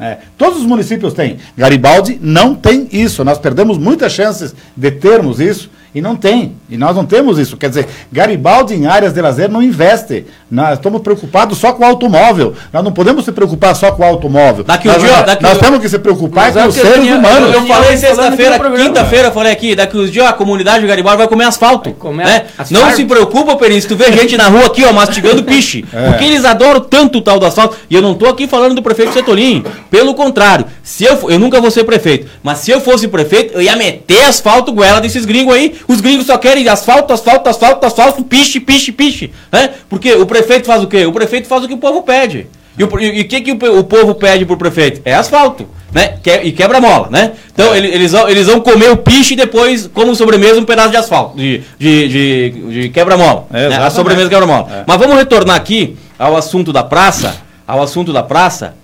[0.00, 1.38] É, todos os municípios têm.
[1.56, 3.22] Garibaldi não tem isso.
[3.22, 6.52] Nós perdemos muitas chances de termos isso e não tem.
[6.70, 7.56] E nós não temos isso.
[7.56, 10.24] Quer dizer, Garibaldi em áreas de lazer não investe.
[10.50, 12.54] Nós estamos preocupados só com o automóvel.
[12.72, 14.64] Nós não podemos se preocupar só com o automóvel.
[14.64, 16.68] Daqui nós, um dia, daqui nós um- temos que se preocupar Mas com é o
[16.68, 17.54] os seres tinha- humanos.
[17.54, 21.18] Eu, eu falei sexta-feira, quinta-feira, eu falei aqui, daqui uns dias a comunidade de Garibaldi
[21.18, 21.90] vai comer asfalto.
[21.90, 22.44] Vai comer né?
[22.58, 22.72] asfalto.
[22.86, 25.84] Não se preocupa, Perini, se tu vê gente na rua aqui, ó, mastigando piche.
[25.92, 26.08] É.
[26.08, 27.76] Porque eles adoram tanto o tal do asfalto.
[27.90, 29.62] E eu não tô aqui falando do prefeito Setolim.
[29.90, 33.62] Pelo contrário, se eu, eu nunca vou ser prefeito, mas se eu fosse prefeito, eu
[33.62, 35.74] ia meter asfalto goela desses gringos aí.
[35.88, 39.32] Os gringos só querem asfalto, asfalto, asfalto, asfalto, piche, piche, piche.
[39.50, 39.70] Né?
[39.88, 41.04] Porque o prefeito faz o quê?
[41.06, 42.46] O prefeito faz o que o povo pede.
[42.78, 45.02] E o e que, que o, o povo pede pro prefeito?
[45.04, 45.66] É asfalto.
[45.92, 46.14] Né?
[46.22, 47.32] Que- e quebra-mola, né?
[47.52, 50.88] Então ele- eles, vão, eles vão comer o piche e depois, como sobremesa, um pedaço
[50.90, 52.50] de asfalto, de, de, de,
[52.82, 53.46] de quebra-mola.
[53.52, 53.76] É, né?
[53.76, 54.68] A sobremesa quebra-mola.
[54.72, 54.84] É.
[54.86, 57.34] Mas vamos retornar aqui ao assunto da praça.
[57.66, 58.74] Ao assunto da praça.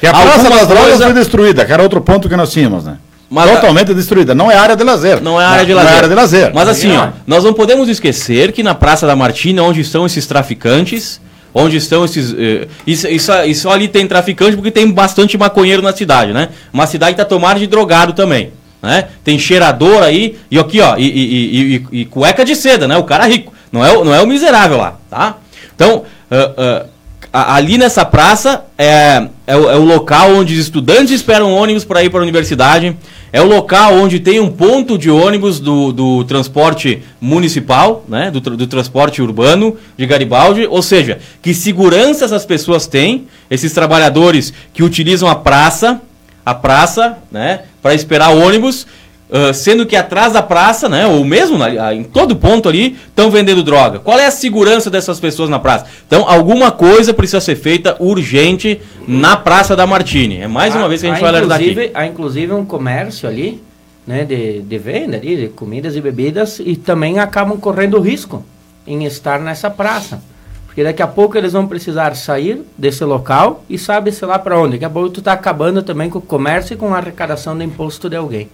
[0.00, 2.50] Que a Praça Alguma das Drogas coisa- foi destruída, que era outro ponto que nós
[2.50, 2.96] tínhamos, né?
[3.30, 4.34] Mas- Totalmente destruída.
[4.34, 5.22] Não é área de lazer.
[5.22, 5.92] Não é área de Não lazer.
[5.92, 6.50] é área de lazer.
[6.52, 7.12] Mas assim, ó, Não.
[7.26, 11.20] nós não podemos esquecer que na Praça da Martina, onde estão esses traficantes,
[11.54, 12.34] onde estão esses.
[12.36, 16.48] eh, isso, isso, isso ali tem traficante porque tem bastante maconheiro na cidade, né?
[16.72, 18.52] Uma cidade que tá tomada de drogado também.
[18.82, 19.08] Né?
[19.22, 22.96] Tem cheirador aí, e aqui, ó, e, e- e- e- e cueca de seda, né?
[22.96, 23.52] O cara rico.
[23.70, 25.36] Não é, o- não é o miserável lá, tá?
[25.76, 26.86] Então, ah,
[27.32, 31.84] a- ali nessa praça é, é, o, é o local onde os estudantes esperam ônibus
[31.84, 32.96] para ir para a universidade.
[33.32, 38.30] É o local onde tem um ponto de ônibus do, do transporte municipal, né?
[38.30, 40.66] Do, do transporte urbano de Garibaldi.
[40.66, 46.00] Ou seja, que segurança essas pessoas têm, esses trabalhadores que utilizam a praça,
[46.46, 47.62] a praça, né?
[47.82, 48.86] Para esperar ônibus.
[49.32, 52.96] Ah, sendo que atrás da praça, né, ou mesmo na- ah, em todo ponto ali,
[53.08, 53.98] estão vendendo droga.
[53.98, 55.86] Qual é a segurança dessas pessoas na praça?
[56.06, 60.38] Então, alguma coisa precisa ser feita urgente na Praça da Martini.
[60.38, 61.92] É mais uma vez que a gente vai alertar inclusive- aqui.
[61.94, 63.62] Há inclusive um comércio ali,
[64.06, 68.44] né, de, de venda ali, de comidas e bebidas, e também acabam correndo risco
[68.86, 70.20] em estar nessa praça.
[70.66, 74.72] Porque daqui a pouco eles vão precisar sair desse local e sabe-se lá para onde.
[74.72, 77.62] Daqui a pouco tu está acabando também com o comércio e com a arrecadação do
[77.64, 78.48] imposto de alguém.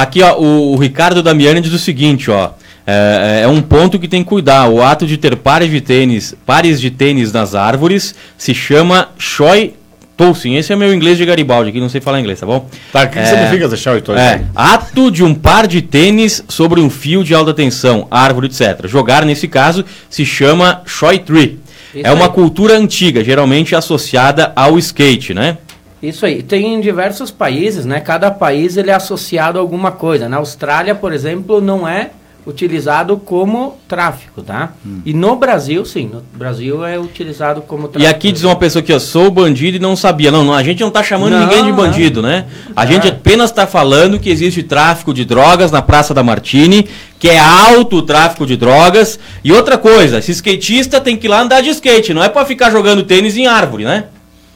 [0.00, 2.50] Aqui, ó, o, o Ricardo Damiani diz o seguinte, ó.
[2.86, 4.68] É, é um ponto que tem que cuidar.
[4.68, 9.74] O ato de ter pares de tênis, pares de tênis nas árvores se chama Choi
[10.16, 10.54] Tolsin.
[10.54, 12.66] Esse é meu inglês de Garibaldi, aqui não sei falar inglês, tá bom?
[12.92, 13.24] Tá, o que, que É.
[13.26, 14.16] significa deixar o Itoí?
[14.18, 18.86] É, ato de um par de tênis sobre um fio de alta tensão, árvore, etc.
[18.86, 21.58] Jogar, nesse caso, se chama Choi Tree.
[21.94, 22.32] Isso é uma aí.
[22.32, 25.58] cultura antiga, geralmente associada ao skate, né?
[26.02, 26.42] Isso aí.
[26.42, 28.00] Tem em diversos países, né?
[28.00, 30.28] Cada país ele é associado a alguma coisa.
[30.28, 32.10] Na Austrália, por exemplo, não é
[32.46, 34.72] utilizado como tráfico, tá?
[35.04, 36.08] E no Brasil, sim.
[36.10, 38.02] No Brasil é utilizado como tráfico.
[38.02, 40.30] E aqui diz uma pessoa aqui, ó, sou bandido e não sabia.
[40.30, 41.76] Não, não, a gente não tá chamando Não, ninguém de não.
[41.76, 42.46] bandido, né?
[42.74, 47.28] A gente apenas tá falando que existe tráfico de drogas na Praça da Martini, que
[47.28, 49.18] é alto o tráfico de drogas.
[49.44, 52.46] E outra coisa, esse skatista tem que ir lá andar de skate, não é pra
[52.46, 54.04] ficar jogando tênis em árvore, né?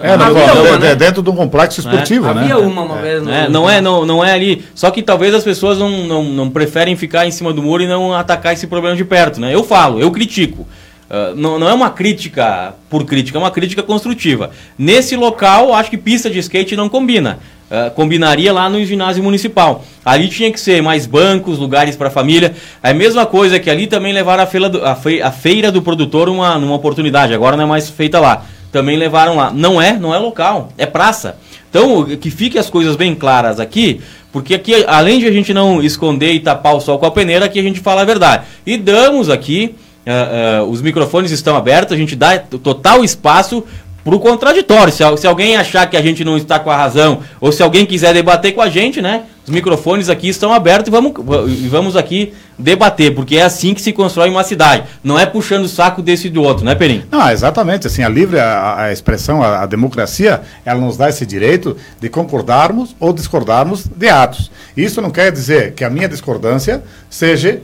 [0.00, 0.94] É, de- uma, né?
[0.94, 2.40] dentro de um complexo esportivo, né?
[2.42, 3.28] Havia uma uma vez no...
[3.28, 3.46] né?
[3.50, 4.64] Não, é, não, não é ali.
[4.74, 7.86] Só que talvez as pessoas não, não, não preferem ficar em cima do muro e
[7.86, 9.54] não atacar esse problema de perto, né?
[9.54, 10.66] Eu falo, eu critico.
[11.12, 14.50] Ah, não, não é uma crítica por crítica, é uma crítica construtiva.
[14.78, 17.38] Nesse local, acho que pista de skate não combina.
[17.70, 19.84] Ah, combinaria lá no ginásio municipal.
[20.02, 22.54] Ali tinha que ser mais bancos, lugares para família.
[22.82, 25.82] É a mesma coisa que ali também levaram a feira do, a a feira do
[25.82, 27.34] produtor uma, numa oportunidade.
[27.34, 28.46] Agora não é mais feita lá.
[28.72, 29.50] Também levaram lá.
[29.50, 31.36] Não é, não é local, é praça.
[31.68, 35.82] Então, que fiquem as coisas bem claras aqui, porque aqui, além de a gente não
[35.82, 38.44] esconder e tapar o sol com a peneira, aqui a gente fala a verdade.
[38.66, 39.74] E damos aqui,
[40.06, 43.64] uh, uh, os microfones estão abertos, a gente dá total espaço
[44.04, 44.92] para o contraditório.
[44.92, 47.86] Se, se, alguém achar que a gente não está com a razão, ou se alguém
[47.86, 49.22] quiser debater com a gente, né?
[49.44, 51.12] Os microfones aqui estão abertos e vamos,
[51.48, 54.84] e vamos aqui debater, porque é assim que se constrói uma cidade.
[55.02, 57.02] Não é puxando o saco desse e do outro, né, Perim?
[57.10, 57.88] Não, exatamente.
[57.88, 62.08] Assim, a livre a, a expressão, a, a, democracia, ela nos dá esse direito de
[62.08, 64.48] concordarmos ou discordarmos de atos.
[64.76, 67.60] Isso não quer dizer que a minha discordância seja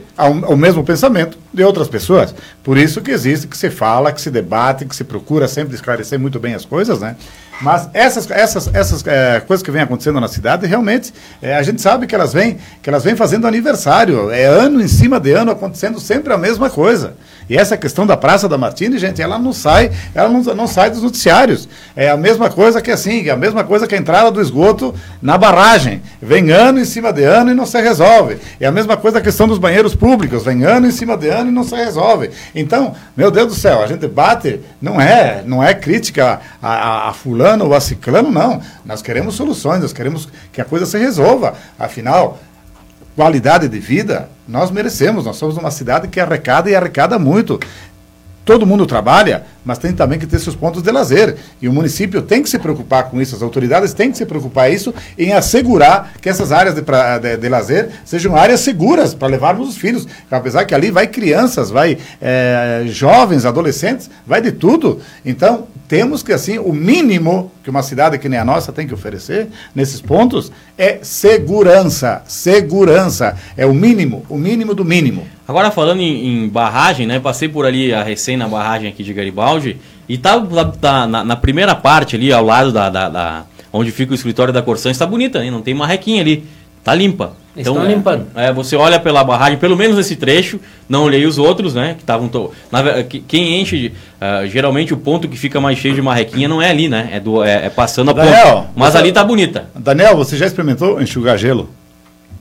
[0.49, 2.35] o mesmo pensamento de outras pessoas.
[2.61, 6.19] Por isso que existe, que se fala, que se debate, que se procura sempre esclarecer
[6.19, 7.15] muito bem as coisas, né?
[7.61, 11.81] Mas essas, essas, essas é, coisas que vêm acontecendo na cidade, realmente, é, a gente
[11.81, 14.29] sabe que elas vêm, que elas vêm fazendo aniversário.
[14.31, 17.15] É ano em cima de ano acontecendo sempre a mesma coisa.
[17.49, 20.91] E essa questão da Praça da Martini, gente, ela não sai, ela não, não sai
[20.91, 21.67] dos noticiários.
[21.95, 24.93] É a mesma coisa que assim, é a mesma coisa que a entrada do esgoto
[25.19, 26.01] na barragem.
[26.21, 28.37] Vem ano em cima de ano e não se resolve.
[28.59, 30.43] É a mesma coisa a questão dos banheiros públicos.
[30.43, 32.29] Vem ano em cima de ano e não se resolve.
[32.53, 37.09] Então, meu Deus do céu, a gente bate, não é, não é crítica a, a,
[37.09, 38.61] a fulano ou a ciclano, não.
[38.85, 41.55] Nós queremos soluções, nós queremos que a coisa se resolva.
[41.79, 42.37] Afinal,
[43.15, 45.25] qualidade de vida, nós merecemos.
[45.25, 47.59] Nós somos uma cidade que arrecada e arrecada muito.
[48.49, 51.35] Todo mundo trabalha, mas tem também que ter seus pontos de lazer.
[51.61, 54.73] E o município tem que se preocupar com isso, as autoridades têm que se preocupar
[54.73, 59.27] isso em assegurar que essas áreas de, pra, de, de lazer sejam áreas seguras para
[59.27, 60.07] levarmos os filhos.
[60.31, 64.99] Apesar que ali vai crianças, vai é, jovens, adolescentes, vai de tudo.
[65.23, 68.93] Então, temos que, assim, o mínimo que uma cidade que nem a nossa tem que
[68.93, 72.23] oferecer nesses pontos é segurança.
[72.25, 73.37] Segurança.
[73.55, 75.27] É o mínimo, o mínimo do mínimo.
[75.47, 77.19] Agora, falando em, em barragem, né?
[77.19, 79.77] Passei por ali a recém na barragem aqui de Garibaldi
[80.07, 83.91] e tá, tá, tá na, na, primeira parte ali, ao lado da, da, da, onde
[83.91, 85.51] fica o escritório da Corsã, está bonita, hein?
[85.51, 86.43] Não tem marrequinha ali.
[86.83, 87.33] Tá limpa.
[87.55, 88.27] Então, Estão limpando.
[88.35, 91.95] É, você olha pela barragem, pelo menos esse trecho, não olhei os outros, né?
[91.95, 92.29] Que estavam.
[92.29, 92.53] To...
[93.27, 96.87] quem enche, uh, geralmente o ponto que fica mais cheio de marrequinha não é ali,
[96.87, 97.09] né?
[97.11, 98.69] É, do, é, é passando a Daniel, ponta.
[98.75, 98.97] Mas você...
[98.99, 99.69] ali tá bonita.
[99.75, 101.69] Daniel, você já experimentou enxugar gelo?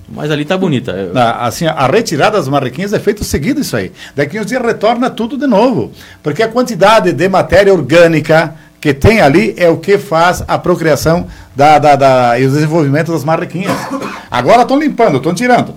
[0.09, 0.95] Mas ali tá bonita.
[1.15, 3.93] Ah, assim, a retirada das marrequinhas é feito seguido isso aí.
[4.17, 5.93] Daqui uns dias retorna tudo de novo.
[6.23, 11.27] Porque a quantidade de matéria orgânica que tem ali é o que faz a procriação
[11.55, 13.77] da, da, da e o desenvolvimento das marrequinhas.
[14.31, 15.75] Agora estão limpando, estão tirando.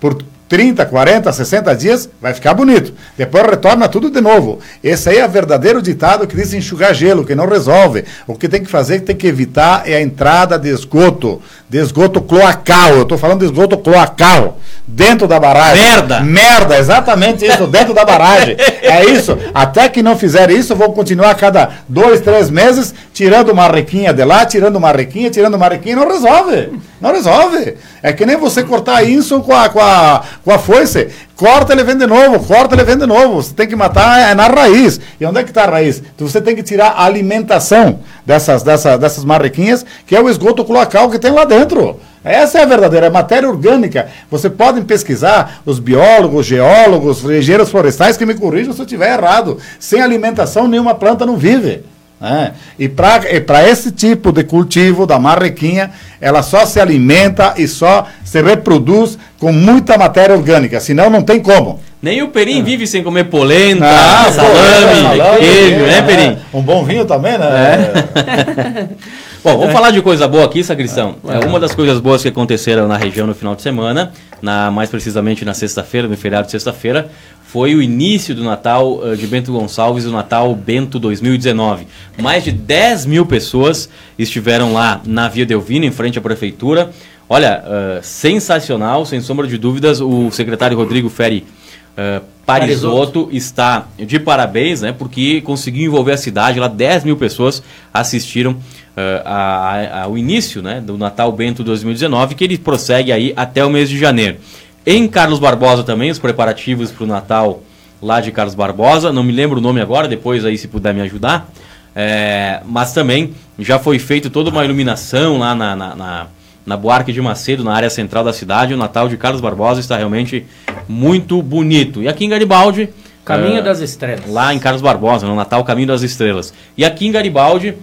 [0.00, 2.92] Por 30, 40, 60 dias, vai ficar bonito.
[3.16, 4.58] Depois retorna tudo de novo.
[4.82, 8.04] Esse aí é o verdadeiro ditado que diz enxugar gelo, que não resolve.
[8.26, 11.78] O que tem que fazer, que tem que evitar é a entrada de esgoto, de
[11.78, 12.90] esgoto cloacal.
[12.90, 15.82] Eu estou falando de esgoto cloacal, dentro da barragem.
[15.82, 16.20] Merda!
[16.20, 18.56] Merda, exatamente isso, dentro da barragem.
[18.82, 19.36] É isso.
[19.54, 24.12] Até que não fizer isso, vou continuar a cada dois, três meses, tirando uma requinha
[24.12, 26.70] de lá, tirando uma requinha, tirando uma requinha, não resolve.
[27.00, 27.74] Não resolve.
[28.02, 31.08] É que nem você cortar isso com a, com a, com a foice.
[31.34, 33.42] Corta, ele vem de novo, corta, ele vem de novo.
[33.42, 35.00] Você tem que matar é na raiz.
[35.18, 36.02] E onde é que está a raiz?
[36.14, 40.64] Então você tem que tirar a alimentação dessas, dessa, dessas marrequinhas, que é o esgoto
[40.64, 41.98] cloacal que tem lá dentro.
[42.22, 44.08] Essa é a verdadeira matéria orgânica.
[44.30, 49.58] Você podem pesquisar, os biólogos, geólogos, engenheiros florestais que me corrijam se eu estiver errado.
[49.78, 51.84] Sem alimentação, nenhuma planta não vive.
[52.24, 52.52] É.
[52.78, 58.40] E para esse tipo de cultivo da marrequinha, ela só se alimenta e só se
[58.40, 61.80] reproduz com muita matéria orgânica, senão não tem como.
[62.00, 62.62] Nem o Perim é.
[62.62, 66.38] vive sem comer polenta, ah, salame, salame, queijo, né, Perim?
[66.52, 67.46] Um bom vinho também, né?
[67.46, 68.86] É.
[69.44, 71.16] Bom, vamos falar de coisa boa aqui, Sacristão.
[71.28, 74.10] É uma das coisas boas que aconteceram na região no final de semana,
[74.40, 77.10] na, mais precisamente na sexta-feira, no feriado de sexta-feira,
[77.54, 81.86] foi o início do Natal uh, de Bento Gonçalves, o Natal Bento 2019.
[82.20, 83.88] Mais de 10 mil pessoas
[84.18, 86.90] estiveram lá na Via Delvino, em frente à prefeitura.
[87.28, 91.46] Olha, uh, sensacional, sem sombra de dúvidas, o secretário Rodrigo Ferri
[91.92, 94.92] uh, Parisotto está de parabéns, né?
[94.92, 97.62] Porque conseguiu envolver a cidade, lá 10 mil pessoas
[97.92, 103.32] assistiram uh, a, a, ao início né, do Natal Bento 2019, que ele prossegue aí
[103.36, 104.38] até o mês de janeiro.
[104.86, 107.62] Em Carlos Barbosa também, os preparativos para o Natal
[108.02, 109.12] lá de Carlos Barbosa.
[109.12, 111.50] Não me lembro o nome agora, depois aí se puder me ajudar.
[111.96, 116.26] É, mas também já foi feito toda uma iluminação lá na, na, na,
[116.66, 118.74] na Buarque de Macedo, na área central da cidade.
[118.74, 120.44] O Natal de Carlos Barbosa está realmente
[120.86, 122.02] muito bonito.
[122.02, 122.90] E aqui em Garibaldi.
[123.24, 124.28] Caminho uh, das Estrelas.
[124.28, 126.52] Lá em Carlos Barbosa, no Natal Caminho das Estrelas.
[126.76, 127.74] E aqui em Garibaldi,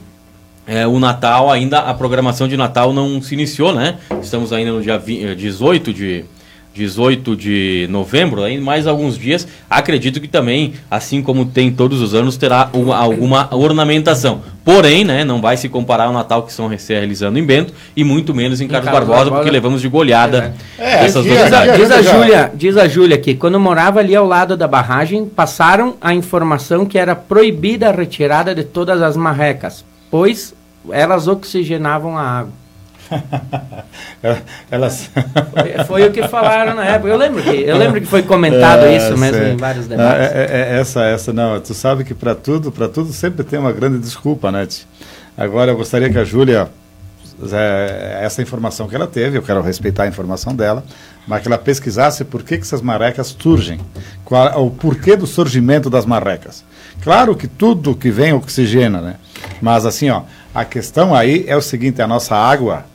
[0.68, 3.98] é, o Natal ainda, a programação de Natal não se iniciou, né?
[4.22, 6.26] Estamos ainda no dia 20, 18 de
[6.74, 12.16] 18 de novembro, em mais alguns dias, acredito que também, assim como tem todos os
[12.16, 14.42] anos, terá uma, alguma ornamentação.
[14.64, 18.04] Porém, né, não vai se comparar ao Natal que são se realizando em Bento e
[18.04, 21.06] muito menos em, em Carlos, Carlos Barbosa, Barbosa, porque levamos de goleada é.
[21.06, 24.26] essas é, diz, a, diz a Júlia, diz a Júlia que quando morava ali ao
[24.26, 29.84] lado da barragem, passaram a informação que era proibida a retirada de todas as marrecas,
[30.12, 30.54] pois
[30.92, 32.61] elas oxigenavam a água.
[34.70, 35.10] Elas...
[35.54, 37.10] foi, foi, o que falaram na época.
[37.10, 40.22] Eu lembro que, eu lembro que foi comentado é, isso mesmo em vários debates.
[40.22, 41.60] É, é, é, essa, essa, não.
[41.60, 44.68] Tu sabe que para tudo, para tudo sempre tem uma grande desculpa, né?
[45.38, 46.70] Agora eu gostaria que a Júlia,
[47.52, 50.84] é, essa informação que ela teve, eu quero respeitar a informação dela,
[51.28, 53.80] mas que ela pesquisasse por que, que essas marrecas surgem,
[54.24, 56.64] qual, o porquê do surgimento das marrecas.
[57.02, 59.16] Claro que tudo que vem oxigena, né?
[59.62, 62.86] Mas assim, ó, a questão aí é o seguinte, a nossa água,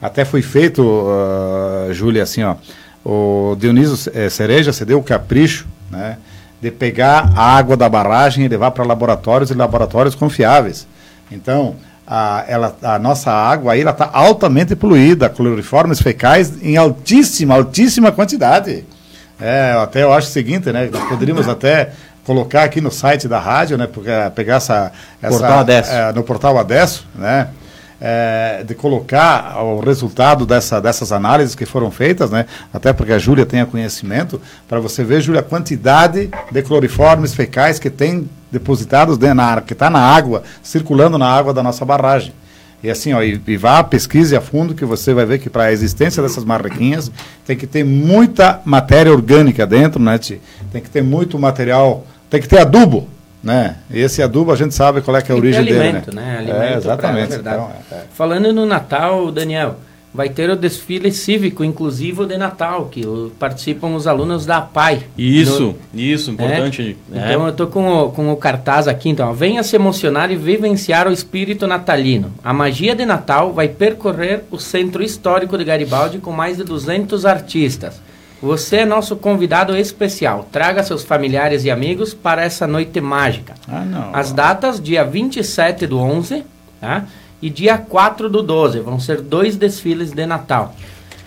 [0.00, 2.56] até foi feito, uh, Júlia, assim, ó,
[3.04, 6.18] o Dionísio eh, Cereja se deu o capricho, né,
[6.60, 10.86] de pegar a água da barragem e levar para laboratórios e laboratórios confiáveis.
[11.30, 18.12] Então, a, ela, a nossa água aí está altamente poluída, cloriformes fecais em altíssima, altíssima
[18.12, 18.84] quantidade.
[19.40, 20.88] É, até eu acho o seguinte, né?
[20.90, 21.92] Nós poderíamos até
[22.24, 23.86] colocar aqui no site da rádio, né?
[23.86, 25.92] Porque, pegar essa, essa portal Adesso.
[25.92, 27.48] É, no portal Adesso, né?
[28.00, 32.46] É, de colocar o resultado dessa, dessas análises que foram feitas, né?
[32.72, 37.78] até porque a Júlia tenha conhecimento, para você ver, Júlia, a quantidade de cloriformes fecais
[37.78, 42.32] que tem depositados dentro na, que está na água, circulando na água da nossa barragem.
[42.82, 45.64] E assim, ó, e, e vá, pesquise a fundo que você vai ver que para
[45.64, 47.10] a existência dessas marrequinhas
[47.44, 50.18] tem que ter muita matéria orgânica dentro, né?
[50.70, 53.08] Tem que ter muito material, tem que ter adubo,
[53.46, 53.76] né?
[53.88, 56.32] Esse adubo a gente sabe qual é que é a origem alimento, dele, né?
[56.32, 56.38] né?
[56.38, 57.38] Alimento é, exatamente.
[57.38, 58.02] Pra, é então, é.
[58.12, 59.76] Falando no Natal, Daniel,
[60.12, 63.06] vai ter o desfile cívico inclusivo de Natal, que
[63.38, 65.04] participam os alunos da PAI.
[65.16, 66.96] Isso, no, isso, importante.
[67.12, 67.18] É?
[67.18, 69.32] Então eu estou com o, com o cartaz aqui, então.
[69.32, 72.32] Venha se emocionar e vivenciar o espírito natalino.
[72.42, 77.24] A magia de Natal vai percorrer o centro histórico de Garibaldi com mais de 200
[77.24, 77.94] artistas.
[78.42, 80.46] Você é nosso convidado especial.
[80.52, 83.54] Traga seus familiares e amigos para essa noite mágica.
[83.66, 84.14] Ah, não.
[84.14, 86.44] As datas, dia 27 do 11
[86.80, 87.04] tá?
[87.40, 88.80] e dia 4 do 12.
[88.80, 90.74] Vão ser dois desfiles de Natal.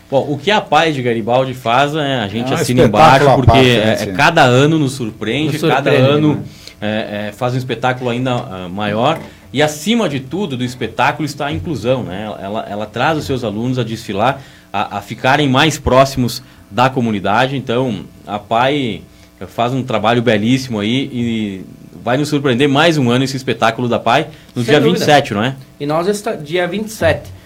[0.10, 3.26] Bom, o que a Paz de Garibaldi faz, é, a gente é um assina embaixo,
[3.36, 6.44] porque é, é, cada ano nos surpreende, nos surpreende cada ano né?
[6.82, 9.20] É, é, faz um espetáculo ainda uh, maior.
[9.52, 12.32] E acima de tudo do espetáculo está a inclusão, né?
[12.40, 14.42] Ela, ela traz os seus alunos a desfilar,
[14.72, 17.56] a, a ficarem mais próximos da comunidade.
[17.56, 19.02] Então, a PAI
[19.48, 21.66] faz um trabalho belíssimo aí e
[22.04, 25.00] vai nos surpreender mais um ano esse espetáculo da PAI no Sem dia dúvida.
[25.00, 25.56] 27, não é?
[25.80, 27.40] E nós está dia 27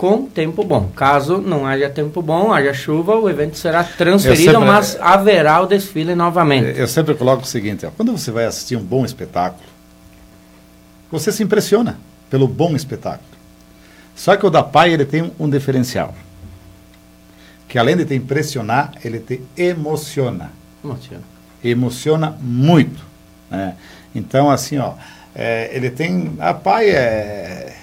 [0.00, 0.88] com tempo bom.
[0.96, 5.66] Caso não haja tempo bom, haja chuva, o evento será transferido, sempre, mas haverá o
[5.66, 6.78] desfile novamente.
[6.78, 9.62] Eu sempre coloco o seguinte, ó, quando você vai assistir um bom espetáculo,
[11.12, 11.98] você se impressiona
[12.30, 13.28] pelo bom espetáculo.
[14.16, 16.14] Só que o da PAI ele tem um, um diferencial
[17.70, 20.50] que além de te impressionar, ele te emociona.
[20.84, 21.22] Emociona.
[21.62, 23.00] Emociona muito.
[23.48, 23.76] Né?
[24.12, 24.94] Então, assim, ó,
[25.32, 26.32] é, ele tem.
[26.40, 27.76] A PAI é,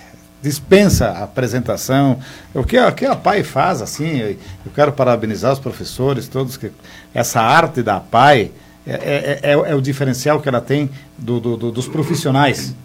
[0.44, 2.20] dispensa a apresentação.
[2.54, 4.32] O que, o que a PAI faz, assim, eu,
[4.66, 6.70] eu quero parabenizar os professores, todos que.
[7.14, 8.52] Essa arte da PAI
[8.86, 12.76] é, é, é, é o diferencial que ela tem do, do, do, dos profissionais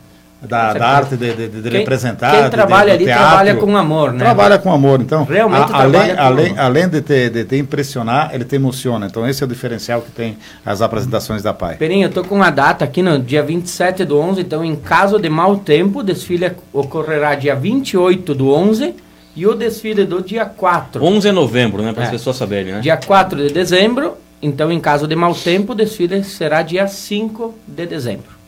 [0.47, 2.33] da, da arte de, de, de quem, representar.
[2.33, 4.19] Quem trabalha de, ali teatro, trabalha com amor, né?
[4.19, 5.01] Trabalha com amor.
[5.01, 9.07] Então, Realmente a, além, além, além de, te, de te impressionar, ele te emociona.
[9.07, 11.77] Então, esse é o diferencial que tem as apresentações da PAI.
[11.77, 14.41] Perinho, eu estou com uma data aqui no dia 27 do 11.
[14.41, 18.95] Então, em caso de mau tempo, o desfile ocorrerá dia 28 do 11
[19.37, 21.03] e o desfile do dia 4.
[21.03, 21.93] 11 de novembro, né?
[21.93, 22.07] Para é.
[22.07, 22.81] as pessoas saberem, né?
[22.81, 24.15] Dia 4 de dezembro.
[24.43, 28.42] Então, em caso de mau tempo, o desfile será dia 5 de dezembro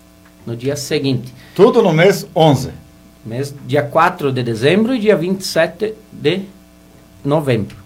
[0.46, 1.32] no dia seguinte.
[1.54, 2.70] Tudo no mês 11.
[3.24, 6.42] Mês, dia 4 de dezembro e dia 27 de
[7.24, 7.76] novembro.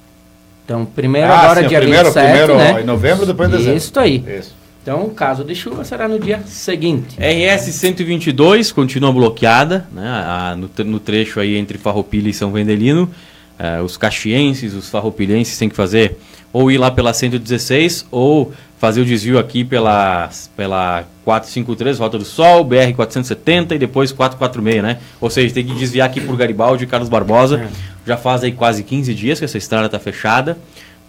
[0.64, 2.82] Então, primeiro ah, agora sim, dia primeiro, 27, primeiro, né?
[2.82, 3.78] Em novembro, depois de dezembro.
[3.78, 4.24] Isso aí.
[4.38, 4.54] Isso.
[4.82, 7.16] Então, caso de chuva, será no dia seguinte.
[7.18, 13.11] RS 122 continua bloqueada, né, a, no, no, trecho aí entre Farroupilha e São Vendelino.
[13.59, 16.16] Uh, os caxienses, os farroupilhenses têm que fazer
[16.53, 22.24] ou ir lá pela 116 ou fazer o desvio aqui pela, pela 453, Rota do
[22.24, 24.99] Sol, BR 470 e depois 446, né?
[25.20, 27.61] Ou seja, tem que desviar aqui por Garibaldi e Carlos Barbosa.
[27.61, 27.68] É.
[28.07, 30.57] Já faz aí quase 15 dias que essa estrada está fechada.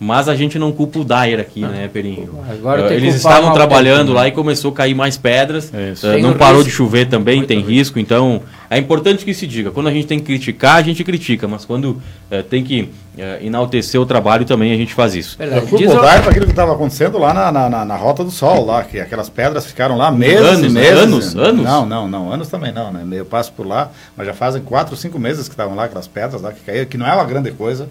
[0.01, 2.39] Mas a gente não culpa o Dyer aqui, né, Perinho?
[2.49, 4.29] Agora Uh, que Eles estavam trabalhando lá né?
[4.29, 5.69] e começou a cair mais pedras.
[5.69, 6.69] Uh, não parou risco.
[6.69, 7.71] de chover também, Muito tem risco.
[7.71, 7.99] risco.
[7.99, 9.71] Então, é importante que se diga.
[9.71, 11.49] Quando a gente tem que criticar, a gente critica.
[11.49, 12.83] Mas quando uh, tem que
[13.17, 15.35] uh, enaltecer o trabalho, também a gente faz isso.
[15.37, 17.95] Eu culpo Diz o Dyer para aquilo que estava acontecendo lá na, na, na- na
[17.97, 20.79] Rota do Sol, lá, que aquelas pedras ficaram lá meses Anos, né?
[20.81, 20.97] meses.
[21.03, 21.65] Anos, anos?
[21.65, 23.05] Não, não, não, anos também não, né?
[23.11, 26.41] Eu passo por lá, mas já fazem quatro, cinco meses que estavam lá aquelas pedras
[26.41, 27.89] lá que caíram, que não é uma grande coisa.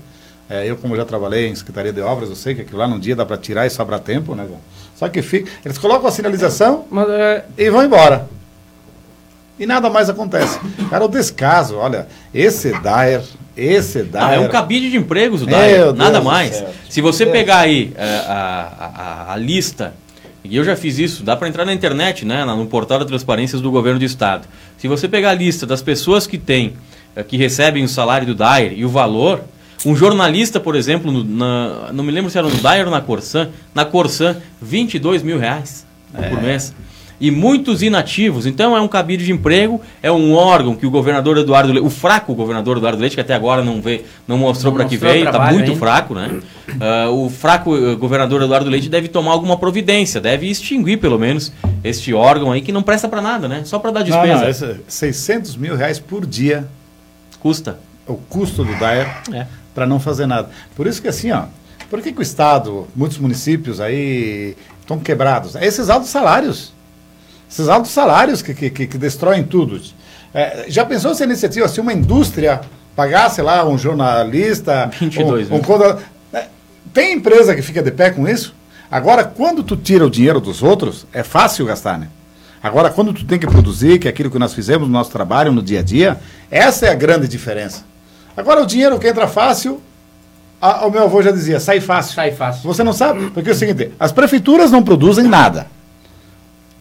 [0.51, 2.99] É, eu, como já trabalhei em Secretaria de Obras, eu sei que aquilo lá num
[2.99, 4.46] dia dá para tirar e sobra tempo, né?
[4.96, 8.26] Só que fica, eles colocam a sinalização Mas, é, e vão embora.
[9.59, 10.59] E nada mais acontece.
[10.88, 13.22] Cara, o descaso, olha, esse Dyer,
[13.57, 14.24] esse Dyer...
[14.24, 16.64] Ah, é um cabide de empregos o Meu Dyer, Deus nada do mais.
[16.88, 17.36] Se você Deus.
[17.36, 19.92] pegar aí eh, a, a, a- a lista,
[20.44, 23.61] e eu já fiz isso, dá para entrar na internet, né, no portal da Transparências
[23.61, 24.46] do Governo do Estado.
[24.78, 26.74] Se você pegar a lista das pessoas que têm,
[27.16, 29.42] eh, que recebem o salário do Dyer e o valor,
[29.87, 33.01] um jornalista, por exemplo, no- na- não me lembro se era no Dyer ou na
[33.01, 36.74] Corsan, na Corsan, 22 mil reais por mês.
[37.20, 38.47] E muitos inativos.
[38.47, 41.91] Então é um cabide de emprego, é um órgão que o governador Eduardo Leite, o
[41.91, 45.26] fraco governador Eduardo Leite, que até agora não, vê, não mostrou Não para que veio,
[45.26, 45.76] está muito ainda.
[45.76, 46.39] fraco, né?
[46.81, 51.53] Ah, o fraco eh, governador Eduardo Leite deve tomar alguma providência, deve extinguir pelo menos
[51.83, 53.62] este órgão aí que não presta para nada, né?
[53.64, 54.41] Só para dar Não, despesa.
[54.41, 56.68] não, esse 600 mil reais por dia
[57.41, 57.81] Custa.
[58.07, 59.45] o custo do Dyer É.
[59.79, 60.51] para não fazer nada.
[60.74, 61.45] Por isso que assim, ó,
[61.89, 65.55] por que, que o Estado, muitos municípios aí estão quebrados?
[65.55, 66.72] É esses altos salários.
[67.49, 69.81] Esses altos salários que, que, que, destroem tudo.
[70.35, 72.61] É, já pensou se a iniciativa, se uma indústria
[72.97, 75.64] pagasse lá um jornalista, 22 um, um mil.
[75.64, 75.99] conta-
[76.33, 76.47] é,
[76.93, 78.53] tem empresa que fica de pé com isso?
[78.91, 82.09] Agora, quando tu tira o dinheiro dos outros, é fácil gastar, né?
[82.61, 85.53] Agora, quando tu tem que produzir, que é aquilo que nós fizemos no nosso trabalho,
[85.53, 86.18] no dia a dia,
[86.51, 87.85] essa é a grande diferença.
[88.39, 89.80] Agora, o dinheiro que entra fácil,
[90.61, 92.14] a- o meu avô já dizia, sai fácil.
[92.14, 92.62] Sai fácil.
[92.62, 93.30] Você não sabe?
[93.30, 95.66] Porque é o seguinte, as prefeituras não produzem nada.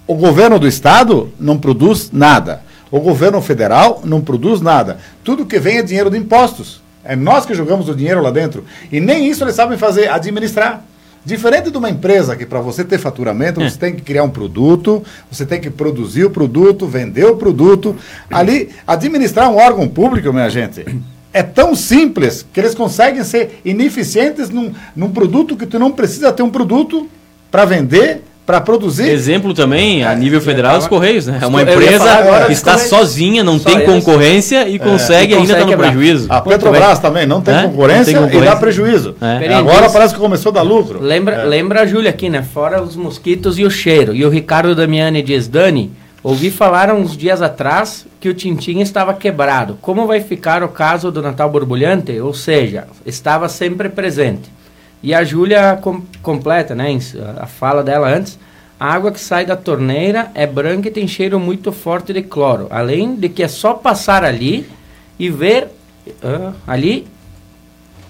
[0.06, 2.62] O governo do estado não produz nada.
[2.92, 5.00] O governo federal não produz nada.
[5.24, 6.80] Tudo que vem é dinheiro de impostos.
[7.04, 8.64] É nós que jogamos o dinheiro lá dentro.
[8.92, 10.84] E nem isso eles sabem fazer, administrar.
[11.26, 15.04] Diferente de uma empresa que para você ter faturamento, você tem que criar um produto,
[15.30, 17.94] você tem que produzir o produto, vender o produto.
[18.32, 20.86] Ali, administrar um órgão público, minha gente,
[21.34, 26.32] é tão simples que eles conseguem ser ineficientes num, num produto que tu não precisa
[26.32, 27.08] ter um produto
[27.52, 29.10] para vender, para produzir.
[29.10, 31.38] Exemplo também, a É, nível federal, os Correios, né?
[31.42, 32.90] É uma empresa agora que está Correios.
[32.90, 33.88] sozinha, não Só tem eles.
[34.06, 35.92] concorrência e consegue e ainda estar consegue no quebrar.
[35.92, 36.28] prejuízo.
[36.30, 37.64] A Petrobras também não tem, É?
[37.64, 38.46] concorrência Não tem concorrência.
[38.46, 39.16] e dá prejuízo.
[39.22, 39.54] É.
[39.54, 41.02] Agora parece que começou a dar lucro.
[41.02, 41.44] Lembra, É.
[41.44, 42.42] lembra a Júlia aqui, né?
[42.42, 44.16] Fora os mosquitos e o cheiro.
[44.16, 45.92] E o Ricardo Damiani diz, Dani,
[46.24, 49.78] ouvi falar uns dias atrás que o Tintim estava quebrado.
[49.82, 52.20] Como vai ficar o caso do Natal Borbulhante?
[52.20, 54.50] Ou seja, estava sempre presente.
[55.02, 56.98] E a Júlia com- completa, né?
[57.40, 58.38] A fala dela antes.
[58.80, 62.68] A água que sai da torneira é branca e tem cheiro muito forte de cloro.
[62.70, 64.70] Além de que é só passar ali
[65.18, 65.70] e ver
[66.24, 67.08] ah, ali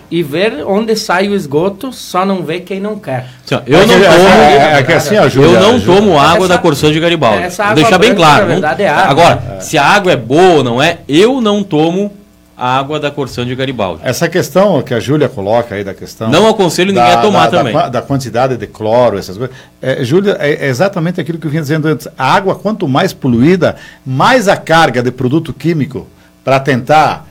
[0.10, 3.26] e ver onde sai o esgoto, só não vê quem não quer.
[3.45, 4.05] Assim, eu É não tomo.
[4.05, 7.43] é, é, é assim, Eu não tomo água Essa- da Corsã de Garibaldi.
[7.43, 8.41] essa Vou água deixar bem claro.
[8.45, 9.10] não- verdade, é água.
[9.12, 12.14] Agora, se a água é boa ou não é, eu não tomo
[12.60, 14.01] a água da Corsã de Garibaldi.
[14.03, 16.30] Essa questão que a Júlia coloca aí da questão.
[16.30, 17.74] Não aconselho ninguém a tomar da, também.
[17.74, 19.55] Da, da quantidade de cloro, essas coisas.
[19.82, 22.08] É, Júlia, é, é exatamente aquilo que eu vinha dizendo antes.
[22.18, 26.08] A água, quanto mais poluída, mais a carga de produto químico
[26.43, 27.28] para tentar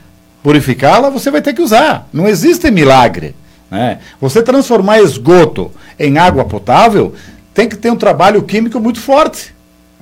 [0.51, 2.07] purificá-la, você vai ter que usar.
[2.13, 3.35] Não existe milagre.
[3.69, 3.99] Né?
[4.21, 5.69] Você transformar esgoto
[5.99, 7.13] em água potável
[7.53, 9.53] tem que ter um trabalho químico muito forte.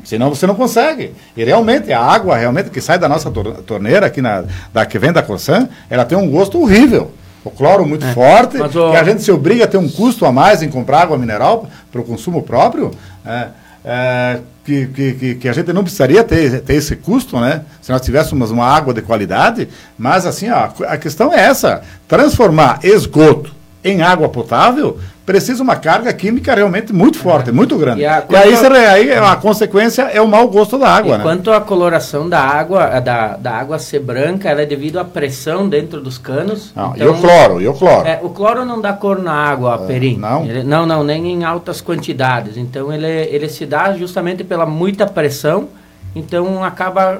[0.03, 1.13] Senão você não consegue.
[1.35, 4.99] E realmente, a água realmente que sai da nossa tor- torneira, aqui na, da, que
[4.99, 7.11] vem da Corsã, ela tem um gosto horrível.
[7.43, 10.27] O cloro muito forte, Mas o- que a gente se obriga a ter um custo
[10.27, 12.91] a mais em comprar água mineral para o consumo próprio,
[13.25, 13.47] é,
[13.85, 17.61] é, que, que, que, a gente não precisaria ter, ter esse custo, né?
[17.81, 19.69] Se nós tivéssemos uma água de qualidade.
[19.95, 23.53] Mas assim, ó, a questão é essa: transformar esgoto
[23.85, 28.01] em água potável precisa uma carga química realmente muito forte, muito grande.
[28.01, 31.15] E E, a- aí, quando- você- aí a consequência é o mau gosto da água,
[31.15, 31.23] e né?
[31.23, 35.05] quanto à coloração da água, a da, da água ser branca, ela é devido à
[35.05, 36.71] pressão dentro dos canos.
[36.75, 38.07] Não, Então, e o cloro, e o cloro.
[38.07, 40.17] É, o cloro não dá cor na água, Perim.
[40.17, 40.43] não?
[40.45, 42.57] Ele- não, não, nem em altas quantidades.
[42.57, 45.69] Então ele, ele se dá justamente pela muita pressão,
[46.15, 47.19] então acaba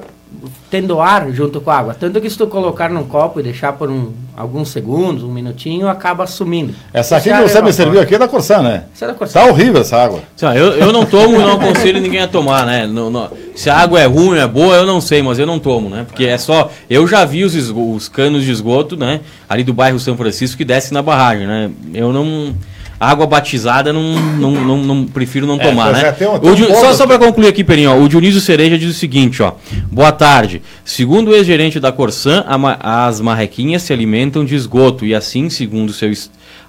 [0.70, 1.96] tendo ar junto com a água.
[1.98, 5.88] Tanto que se tu colocar num copo e deixar por um, alguns segundos, um minutinho,
[5.88, 6.74] acaba sumindo.
[6.92, 8.84] Essa aqui Esse que você me serviu aqui é da Corsã, né?
[8.94, 9.40] Isso é da Corsã.
[9.40, 10.20] Tá horrível essa água.
[10.36, 12.86] Assim, eu, eu não tomo, não aconselho ninguém a tomar, né?
[12.86, 15.58] Não- não- se a água é ruim, é boa, eu não sei, mas eu não
[15.58, 16.04] tomo, né?
[16.06, 16.70] Porque é só.
[16.90, 19.20] Eu já vi os, esgo- os canos de esgoto, né?
[19.48, 21.70] Ali do bairro São Francisco que desce na barragem, né?
[21.94, 22.54] Eu não.
[22.98, 26.00] Água batizada não, não, não, não- prefiro não É, tomar, né?
[26.08, 28.90] é, tem tem um só só para concluir aqui, Perinho, ó, o Dionísio Cereja diz
[28.90, 29.52] o seguinte, ó.
[29.92, 30.62] Boa tarde.
[30.84, 35.50] Segundo o ex-gerente da Corsan, a ma- as marrequinhas se alimentam de esgoto e assim,
[35.50, 36.10] segundo seu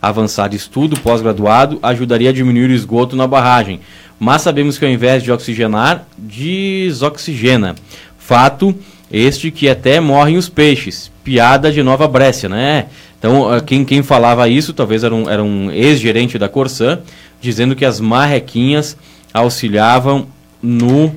[0.02, 3.80] avançado estudo pós-graduado, ajudaria a diminuir o esgoto na barragem.
[4.20, 7.76] Mas sabemos que ao invés de oxigenar, desoxigena.
[8.18, 8.76] Fato
[9.12, 11.10] este que até morrem os peixes.
[11.24, 12.86] Piada de Nova Brécia, né?
[13.20, 17.00] Então, ah, quem, quem falava isso, talvez era um, era um ex-gerente da Corsan,
[17.42, 18.98] dizendo que as marrequinhas
[19.34, 20.28] auxiliavam
[20.62, 21.14] no,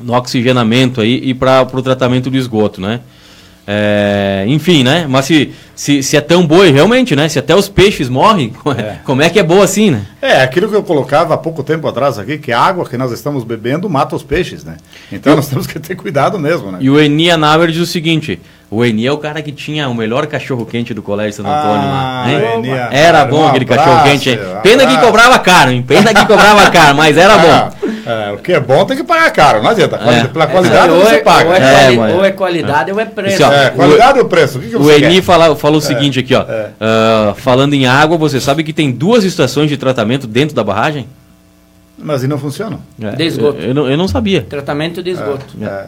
[0.00, 3.00] no oxigenamento aí e para o tratamento do esgoto, né?
[3.66, 5.06] É, enfim, né?
[5.08, 7.28] Mas se, se, se é tão boa, realmente, né?
[7.30, 8.52] Se até os peixes morrem,
[9.04, 10.06] como é que é boa assim, né?
[10.20, 13.10] É, aquilo que eu colocava há pouco tempo atrás aqui, que a água que nós
[13.10, 14.76] estamos bebendo mata os peixes, né?
[15.10, 16.78] Então nós temos que ter cuidado mesmo, né?
[16.80, 18.38] E o Eni Anauer diz o seguinte:
[18.70, 21.88] o Eni é o cara que tinha o melhor cachorro quente do Colégio Santo Antônio.
[21.88, 22.40] Ah, lá, hein?
[22.58, 24.38] Eni, Era cara, bom aquele abraço, cachorro quente, hein?
[24.58, 25.82] um Pena que cobrava caro, hein?
[25.86, 27.88] Pena que cobrava caro, mas era Ah, bom.
[28.10, 29.96] é, o que é bom tem que pagar caro, não adianta.
[29.96, 30.24] É.
[30.26, 31.48] Pela qualidade aí, ou você é, paga.
[31.50, 33.44] Ou é, É, quali- mas- ou é qualidade ou é preço.
[33.44, 34.58] Assim, ó, É, qualidade ou preço?
[34.58, 36.44] O que, que O Eni fala, falou o seguinte aqui, ó.
[36.80, 41.06] ah, falando em água, você sabe que tem duas estações de tratamento dentro da barragem?
[41.96, 42.80] Mas e não funciona?
[43.00, 43.60] É, De esgoto.
[43.60, 44.42] Eu, eu não, eu não sabia.
[44.42, 45.46] Tratamento de esgoto.
[45.62, 45.84] É.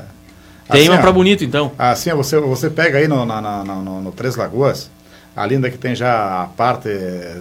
[0.71, 1.73] Tem Assim, uma ó, pra bonito, então.
[1.79, 4.91] Assim, você, você pega aí no, na- na- no, no Três Lagoas,
[5.37, 6.89] ali onde é que tem já a parte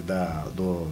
[0.06, 0.86] da, do,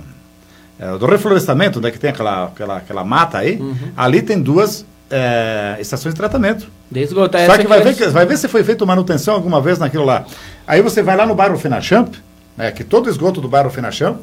[0.80, 3.76] é, do reflorestamento, onde é que tem aquela, aquela, aquela mata aí, Uhum.
[3.97, 6.66] ali tem duas é, estações de tratamento.
[6.91, 7.37] De esgoto.
[7.39, 10.05] Só essa que vai ver, que vai ver se foi feita manutenção alguma vez naquilo
[10.05, 10.24] lá.
[10.66, 12.14] Aí você vai lá no bairro Finachamp,
[12.57, 14.18] né, que todo esgoto do bairro Finachamp,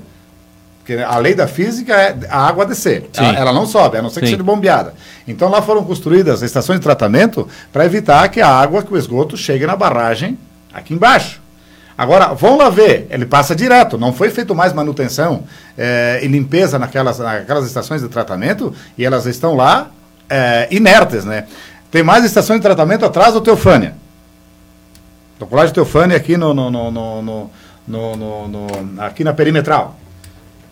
[0.81, 3.07] porque a lei da física é a água descer.
[3.15, 4.31] Ela, ela não sobe, a não ser que Sim.
[4.33, 4.95] seja bombeada.
[5.27, 9.37] Então lá foram construídas estações de tratamento para evitar que a água, que o esgoto,
[9.37, 10.37] chegue na barragem
[10.73, 11.39] aqui embaixo.
[11.95, 15.43] Agora, vão lá ver, ele passa direto, não foi feito mais manutenção
[15.77, 19.87] eh, e limpeza naquelas, naquelas estações de tratamento e elas estão lá
[20.27, 21.45] eh, inertes, né?
[21.91, 23.93] Tem mais estações de tratamento atrás do Teofânia.
[25.37, 27.21] Do Colégio Teofânia aqui no, no, no, no-
[27.87, 29.95] no- no- no- aqui na perimetral.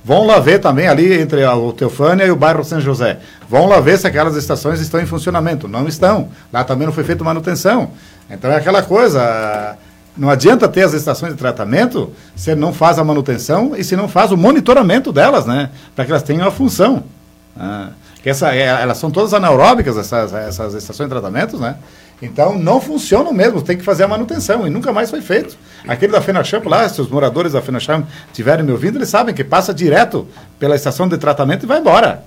[0.03, 3.19] Vão lá ver também ali entre a- Teofânia e o bairro São José.
[3.49, 5.67] Vão lá ver se aquelas estações estão em funcionamento.
[5.67, 6.29] Não estão.
[6.51, 7.91] Lá também não foi feita manutenção.
[8.29, 9.77] Então é aquela coisa.
[10.17, 14.07] Não adianta ter as estações de tratamento se não faz a manutenção e se não
[14.07, 15.69] faz o monitoramento delas, né?
[15.95, 17.03] Para que elas tenham a função.
[17.57, 17.89] Ah,
[18.21, 21.75] que essa, é, elas são todas anaeróbicas, essas, essas estações de tratamento, né?
[22.21, 25.55] Então não funcionam mesmo, tem que fazer a manutenção e nunca mais foi feito.
[25.93, 29.43] Aquele da Fenachamp lá, se os moradores da Fenachamp estiverem me ouvindo, eles sabem que
[29.43, 30.27] passa direto
[30.59, 32.23] pela estação de tratamento e vai embora.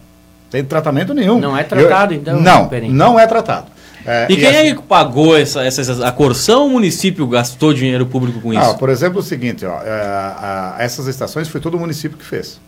[0.51, 1.39] Tem tratamento nenhum.
[1.39, 2.91] Não é tratado, Eu- então, Não, Perim?
[2.93, 3.67] não é tratado.
[4.05, 7.25] É, E quem assim- é que pagou essa, essa, essa- a Corção ou o município
[7.29, 8.63] gastou dinheiro público com isso?
[8.71, 12.25] Ah, por exemplo, o seguinte, ó, é, a- essas estações foi todo o município que
[12.25, 12.61] fez.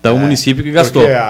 [0.00, 1.00] então o município que gastou.
[1.02, 1.24] Porque a-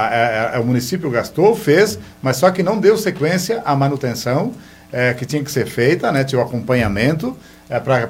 [0.52, 4.52] a- a- o município gastou, fez, mas só que não deu sequência à manutenção
[4.96, 6.22] eh, que tinha que ser feita, né?
[6.22, 7.36] Tinha o acompanhamento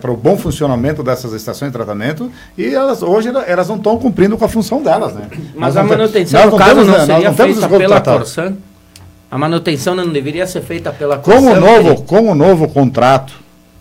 [0.01, 3.97] para o bom funcionamento dessas estações de tratamento e elas, hoje ela- elas não estão
[3.97, 5.29] cumprindo com a função delas, né?
[5.55, 8.01] Mas Nós a manutenção, no caso, temos, não né, seria não feita pela.
[8.01, 8.55] Corsan?
[9.31, 11.53] A manutenção não deveria ser feita pela Com Corsan?
[11.53, 13.33] o, novo, com o novo contrato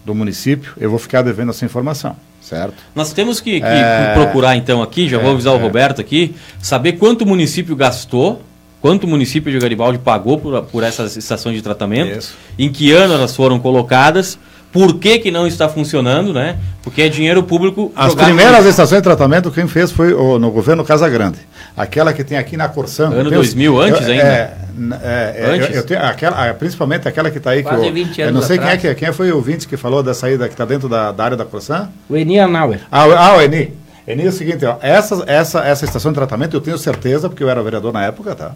[0.06, 2.76] do município, eu vou ficar devendo essa informação, certo?
[2.96, 4.14] Nós temos que, que É.
[4.16, 5.62] procurar então aqui, já vou É, avisar o é.
[5.62, 8.42] Roberto aqui, saber quanto o município gastou,
[8.84, 12.36] quanto o município de Garibaldi pagou por, por essas estações de tratamento, Isso.
[12.60, 14.38] em que ano elas foram colocadas,
[14.74, 16.58] por que, que não está funcionando, né?
[16.82, 20.84] Porque é dinheiro público As primeiras estações de tratamento quem fez foi o, no governo
[20.84, 21.38] Casa Grande.
[21.78, 23.06] Aquela que tem aqui na Corsã.
[23.06, 24.24] Ano Tem os- 2000, antes eu- ainda?
[24.24, 24.54] É,
[25.02, 25.70] é, é, Antes?
[25.70, 27.64] Eu, eu tenho aquela, principalmente aquela que está aí.
[27.64, 29.78] Quase que eu, 20 eu anos não sei quem é, quem foi o ouvinte que
[29.78, 31.88] falou da saída que está dentro da, da área da Corsã.
[32.10, 32.82] O Eni Anauer.
[32.92, 33.72] Ah, o- ah, o Eni.
[34.06, 37.42] Eni é o seguinte, ó, essa, essa, essa estação de tratamento eu tenho certeza, porque
[37.42, 38.52] eu era vereador na época, tá?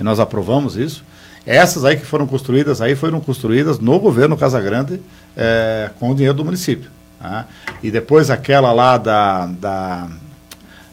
[0.00, 1.04] E nós aprovamos isso.
[1.44, 4.98] Essas aí que foram construídas aí foram construídas no governo Casagrande
[5.36, 6.90] é, com o dinheiro do município.
[7.20, 7.46] tá?
[7.82, 10.08] E depois aquela lá da, da,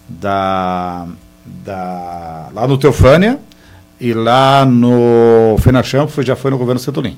[0.10, 1.08] da,
[1.46, 3.40] da lá no Teofânia
[3.98, 7.18] e lá no Fenachamp foi, já foi no governo Setulin.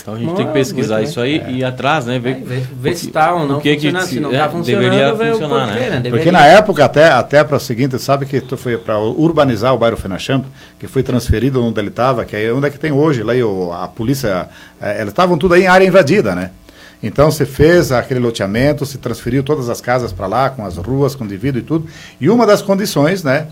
[0.00, 2.18] Então a gente tem que pesquisar isso aí e ir atrás, né?
[2.18, 4.48] Ver, ver, ver se está ou não o que que se- se não é, está
[4.50, 5.88] funcionando, deveria ver o funcionar, porquê, né?
[5.90, 5.96] né?
[5.96, 9.72] Porque Deveria- na época, até, até para o seguinte, sabe que tu foi para urbanizar
[9.74, 10.44] o bairro Fenachamp,
[10.78, 13.72] que foi transferido onde ele estava, que é onde é que tem hoje, lá o-
[13.72, 14.48] a polícia,
[14.80, 16.50] eh, eles estavam tudo aí em área invadida, né?
[17.02, 21.14] Então se fez aquele loteamento, se transferiu todas as casas para lá, com as ruas,
[21.14, 21.86] com indivíduo e tudo.
[22.20, 23.46] E uma das condições, né,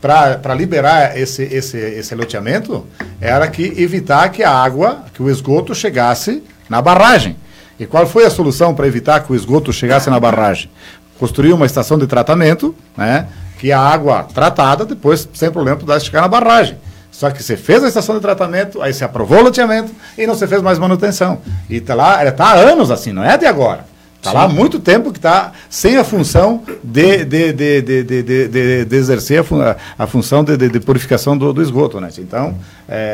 [0.00, 2.86] para liberar esse, esse, esse loteamento,
[3.20, 7.36] era que evitar que a água, que o esgoto chegasse na barragem.
[7.78, 10.70] E qual foi a solução para evitar que o esgoto chegasse na barragem?
[11.18, 13.26] Construir uma estação de tratamento, né,
[13.58, 16.78] que a água tratada, depois, sem problema, pudesse chegar na barragem.
[17.10, 20.36] Só que você fez a estação de tratamento, aí você aprovou o loteamento e não
[20.36, 21.40] se fez mais manutenção.
[21.68, 23.84] E está lá, está há anos assim, não é de agora.
[24.18, 28.22] Está lá há muito tempo que está sem a função de, de, de, de, de,
[28.22, 29.60] de- de- de exercer a, fun-
[29.96, 32.00] a- função de, de- de purificação do, do esgoto.
[32.00, 32.10] Né?
[32.18, 32.58] Então,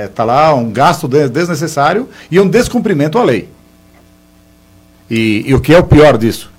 [0.09, 3.51] está lá um gasto de- desnecessário e um descumprimento à lei.
[5.11, 6.51] E, e o que é o pior disso?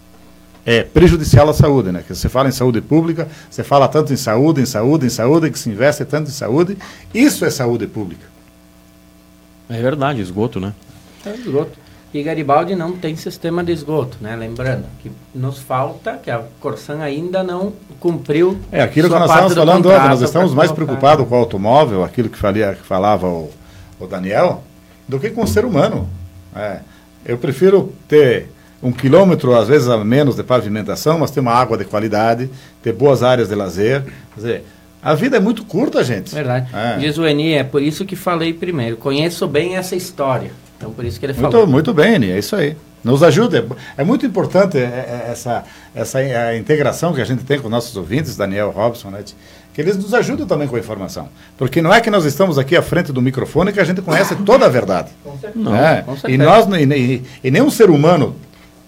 [0.64, 2.04] É prejudicial à saúde, né?
[2.08, 5.50] Que você fala em saúde pública, você fala tanto em saúde, em saúde, em saúde,
[5.52, 6.78] que se investe tanto em saúde.
[7.14, 8.26] Isso é saúde pública.
[9.70, 10.74] É verdade, esgoto, né?
[11.26, 11.78] É esgoto.
[12.14, 14.36] E Garibaldi não tem sistema de esgoto, né?
[14.36, 18.58] Lembrando que nos falta, que a Corsan ainda não cumpriu.
[18.72, 22.04] É aquilo que nós estávamos do falando ontem, nós estamos mais preocupados com o automóvel,
[22.04, 23.52] aquilo que, falia, que falava o,
[24.00, 24.64] o Daniel,
[25.08, 26.08] do que com o ser humano.
[26.56, 26.80] É,
[27.26, 28.50] eu prefiro ter
[28.82, 32.50] um quilômetro, às vezes, a menos de pavimentação, mas ter uma água de qualidade,
[32.82, 34.04] ter boas áreas de lazer.
[34.04, 34.64] Quer dizer,
[35.02, 36.34] a vida é muito curta, gente.
[36.34, 36.70] Verdade.
[36.74, 36.98] É.
[36.98, 38.96] Diz o Eni, é por isso que falei primeiro.
[38.98, 40.52] Conheço bem essa história.
[40.86, 41.66] Então, por isso que ele Muito, falou.
[41.68, 42.78] muito bem, Eni, é isso aí.
[43.04, 43.66] Nos ajuda.
[43.98, 45.64] É, é muito importante é, é, essa,
[45.96, 49.24] essa a integração que a gente tem com nossos ouvintes, Daniel Robson, né?
[49.74, 51.28] Que eles nos ajudam também com a informação.
[51.58, 54.36] Porque não é que nós estamos aqui à frente do microfone que a gente conhece
[54.38, 55.10] toda a verdade.
[55.56, 56.44] Não, É, com e, certeza.
[56.44, 58.36] nós, e, e, e nenhum ser humano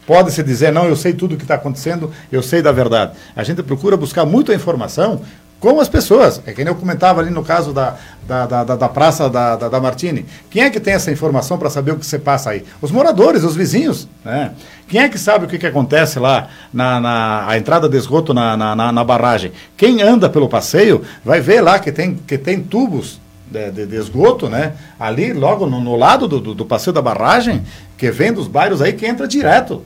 [0.05, 3.11] pode se dizer, não, eu sei tudo o que está acontecendo, eu sei da verdade.
[3.35, 5.21] A gente procura buscar muita informação
[5.59, 6.41] com as pessoas.
[6.45, 7.95] É que nem eu comentava ali no caso da,
[8.27, 10.25] da, da, da- Praça da, da, da Martini.
[10.49, 12.63] Quem é que tem essa informação para saber o que se passa aí?
[12.81, 14.07] Os moradores, os vizinhos.
[14.23, 14.51] Né?
[14.87, 18.33] Quem é que sabe o que, que acontece lá na, na a entrada de esgoto
[18.33, 19.51] na, na, na, na barragem?
[19.75, 23.95] Quem anda pelo passeio vai ver lá que tem, que tem tubos de, de- de
[23.95, 24.73] esgoto, né?
[24.99, 27.63] Ali, logo no, no lado do, do, do passeio da barragem,
[27.97, 29.81] que vem dos bairros aí, que entra direto.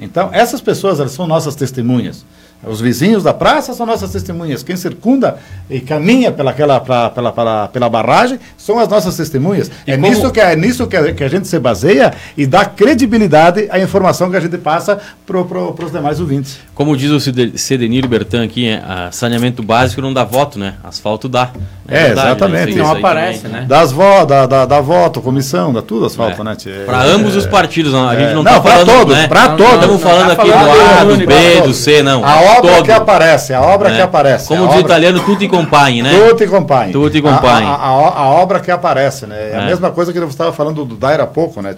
[0.00, 2.24] Então, essas pessoas, elas são nossas testemunhas.
[2.66, 4.62] Os vizinhos da praça são nossas testemunhas.
[4.62, 5.36] Quem circunda
[5.70, 9.70] e caminha pela, aquela, pra- pela, pela, pela barragem são as nossas testemunhas.
[9.86, 12.46] E É como- nisso, que, é nisso que, a, que a gente se baseia e
[12.46, 16.58] dá credibilidade à informação que a gente passa para pro, os demais ouvintes.
[16.74, 17.18] Como diz o
[17.56, 20.74] Cedenir Bertan aqui, é, saneamento básico não dá voto, né?
[20.82, 21.50] Asfalto dá.
[21.88, 22.70] É, exatamente.
[22.70, 23.60] Isso aí- Não isso aí aparece, também.
[23.60, 23.66] né?
[23.68, 26.44] Das vo, da, da, da voto, comissão, dá tudo asfalto, É.
[26.44, 26.56] né?
[26.84, 29.28] Para ambos os partidos, não, a gente É, não não, está falando, todos, né?
[29.32, 29.72] Não todos.
[29.74, 31.74] Estamos Não falando aqui do A, do B, do.
[31.74, 32.24] C, não.
[32.24, 33.96] A obra Todo, que aparece, a obra né?
[33.96, 34.48] que aparece.
[34.48, 36.10] Como a diz o obra- italiano, tudo e compagni, né?
[36.28, 36.90] Tudo e compagni.
[36.90, 37.66] E compagni.
[37.66, 39.50] A, a, a- a obra que aparece, né?
[39.52, 39.66] É, a É.
[39.66, 41.74] mesma coisa que você estava falando do Daira há pouco, né?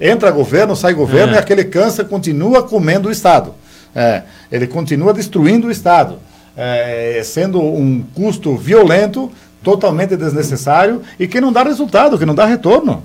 [0.00, 1.36] Entra governo, sai governo É.
[1.36, 3.54] e aquele câncer continua comendo o Estado.
[3.94, 4.22] É,
[4.52, 6.18] ele continua destruindo o Estado,
[6.56, 9.30] é, sendo um custo violento,
[9.62, 13.02] totalmente desnecessário e que não dá resultado, que não dá retorno.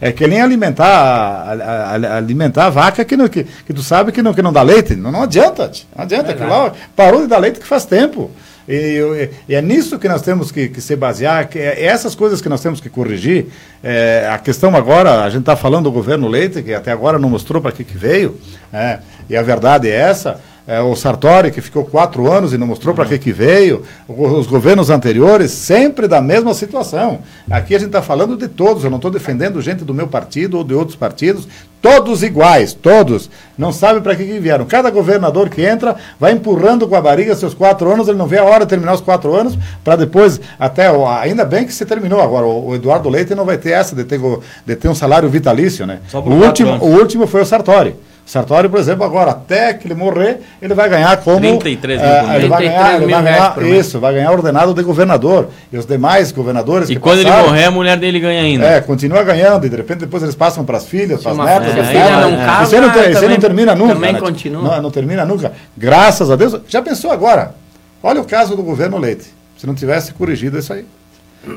[0.00, 3.72] É, é que nem alimentar, a, a- a- alimentar a vaca que, não, que, que
[3.72, 4.94] tu sabe que não, que não dá leite.
[4.94, 6.34] Não, não adianta, não adianta.
[6.46, 8.30] Lá parou de dar leite que faz tempo.
[8.68, 12.40] E, e é nisso que nós temos que, que se basear, que é essas coisas
[12.40, 13.46] que nós temos que corrigir.
[13.82, 17.28] É, a questão agora, a gente está falando do governo Leite, que até agora não
[17.28, 18.38] mostrou para que, que veio,
[18.72, 18.98] é,
[19.28, 20.40] e a verdade é essa.
[20.70, 24.46] É, o Sartori, que ficou quatro anos e não mostrou para que, que veio, os
[24.46, 27.18] governos anteriores, sempre da mesma situação.
[27.50, 30.58] Aqui a gente está falando de todos, eu não estou defendendo gente do meu partido
[30.58, 31.48] ou de outros partidos,
[31.82, 33.28] todos iguais, todos.
[33.58, 34.64] Não sabe para que, que vieram.
[34.64, 38.38] Cada governador que entra vai empurrando com a barriga seus quatro anos, ele não vê
[38.38, 40.86] a hora de terminar os quatro anos, para depois, até,
[41.20, 44.20] ainda bem que se terminou agora, o, Eduardo Leite não vai ter essa de ter,
[44.64, 45.98] de ter um salário vitalício, né?
[46.14, 47.96] O último, o último foi o Sartori.
[48.30, 51.40] Sartori, por exemplo, agora, até que ele morrer, ele vai ganhar como.
[51.40, 54.84] 33 mil eh, ele vai 33 ganhar, ele vai ganhar isso, vai ganhar ordenado de
[54.84, 55.48] governador.
[55.72, 58.64] E os demais governadores E quando ele passaram, morrer, a mulher dele ganha ainda.
[58.64, 61.88] É, continua ganhando, e de repente depois eles passam para as filhas, para as netas,
[61.88, 63.94] filha as não casa, Isso aí não, também- não termina nunca.
[63.94, 64.20] também né?
[64.20, 64.62] continua.
[64.62, 65.52] Não, não termina nunca.
[65.76, 66.56] Graças a Deus.
[66.68, 67.56] Já pensou agora?
[68.00, 69.24] Olha o caso do governo Leite.
[69.58, 70.84] Se não tivesse corrigido isso aí.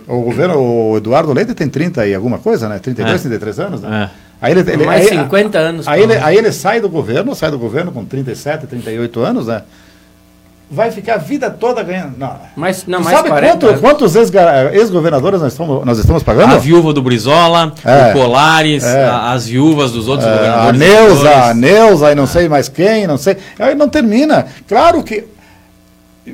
[0.08, 2.80] O governo, o Eduardo Leite tem 30 e alguma coisa, né?
[2.80, 3.20] 32, É.
[3.20, 4.10] 33 anos, né?
[4.12, 4.24] É.
[4.42, 5.88] Aí ele, ele, Mais aí, 50 anos.
[5.88, 9.62] Aí ele, aí ele sai do governo, sai do governo com 37, 38 anos, né?
[10.72, 12.18] vai ficar a vida toda ganhando.
[12.18, 12.36] Não.
[12.56, 16.56] Mas, não, mais sabe 40 quanto, quantos ex-ga- ex-governadores nós estamos, nós estamos pagando?
[16.56, 18.10] A viúva do Brizola, É.
[18.10, 19.06] o Colares, É.
[19.06, 20.80] a- as viúvas dos outros É, a governadores.
[20.80, 21.54] Neuza, a.
[21.54, 23.38] Neuza e não sei mais quem, não sei.
[23.60, 24.48] Aí não termina.
[24.68, 25.26] Claro que.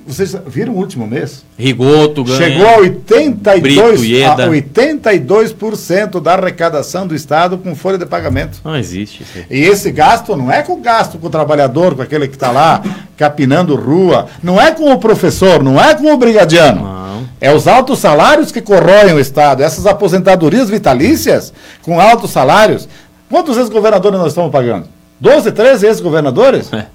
[0.06, 1.44] Vocês viram o último mês?
[1.58, 2.38] Rigoto ganha.
[2.38, 8.60] Chegou a 82%, Brito, a 82% da arrecadação do Estado com folha de pagamento.
[8.64, 9.46] Não existe isso.
[9.50, 12.52] E esse gasto não é com o gasto com o trabalhador, com aquele que está
[12.52, 12.84] lá
[13.18, 16.84] capinando rua, não é com o professor, não é com o brigadiano.
[16.84, 17.28] Não.
[17.42, 22.88] É os altos salários que corroem o Estado, essas aposentadorias vitalícias com altos salários.
[23.28, 24.88] Quantos ex-governadores nós estamos pagando?
[25.20, 26.72] 12, 13 ex-governadores?
[26.72, 26.86] É.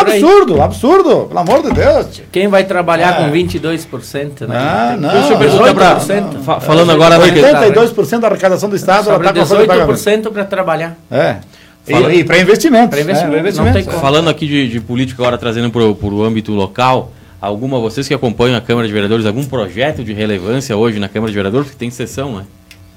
[0.00, 0.22] Por aí.
[0.22, 2.06] Absurdo, absurdo, pelo amor de Deus.
[2.12, 2.24] tio.
[2.32, 3.24] Quem vai trabalhar É.
[3.24, 4.56] com 22%, né?
[4.56, 6.38] Ah, não, Deixa eu não, perguntar pra- 18%.
[6.44, 9.66] Fa- falando agora da 82% da arrecadação do Estado ela está com a folha de
[9.66, 9.92] pagamento.
[9.98, 10.96] 18% para trabalhar.
[11.10, 11.36] É.
[11.86, 12.88] E, e para investimento.
[12.90, 14.00] Pra investimento, É, não como.
[14.00, 18.56] Falando aqui de, de política agora, trazendo para o âmbito local, alguma, vocês que acompanham
[18.56, 21.66] a Câmara de Vereadores, algum projeto de relevância hoje na Câmara de Vereadores?
[21.66, 22.44] Porque tem sessão, né?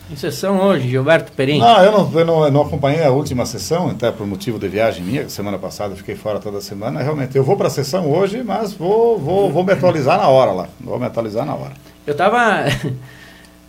[0.09, 1.59] Em sessão hoje, Gilberto Perim.
[1.59, 4.67] Não, eu não, eu, não, eu não acompanhei a última sessão, até por motivo de
[4.67, 7.01] viagem minha, que semana passada eu fiquei fora toda semana.
[7.01, 10.51] Realmente, eu vou para a sessão hoje, mas vou, vou, vou me atualizar na hora
[10.51, 10.69] lá.
[10.79, 11.73] Vou me atualizar na hora.
[12.05, 12.69] Eu tava.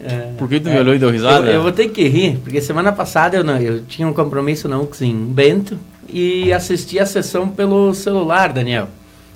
[0.01, 1.49] é, Por que tu me olhou e deu risada?
[1.49, 4.69] eu, eu vou ter que rir, porque semana passada eu, não, eu tinha um compromisso
[4.69, 5.77] na UX em Bento
[6.09, 8.89] e assisti a sessão pelo celular, Daniel.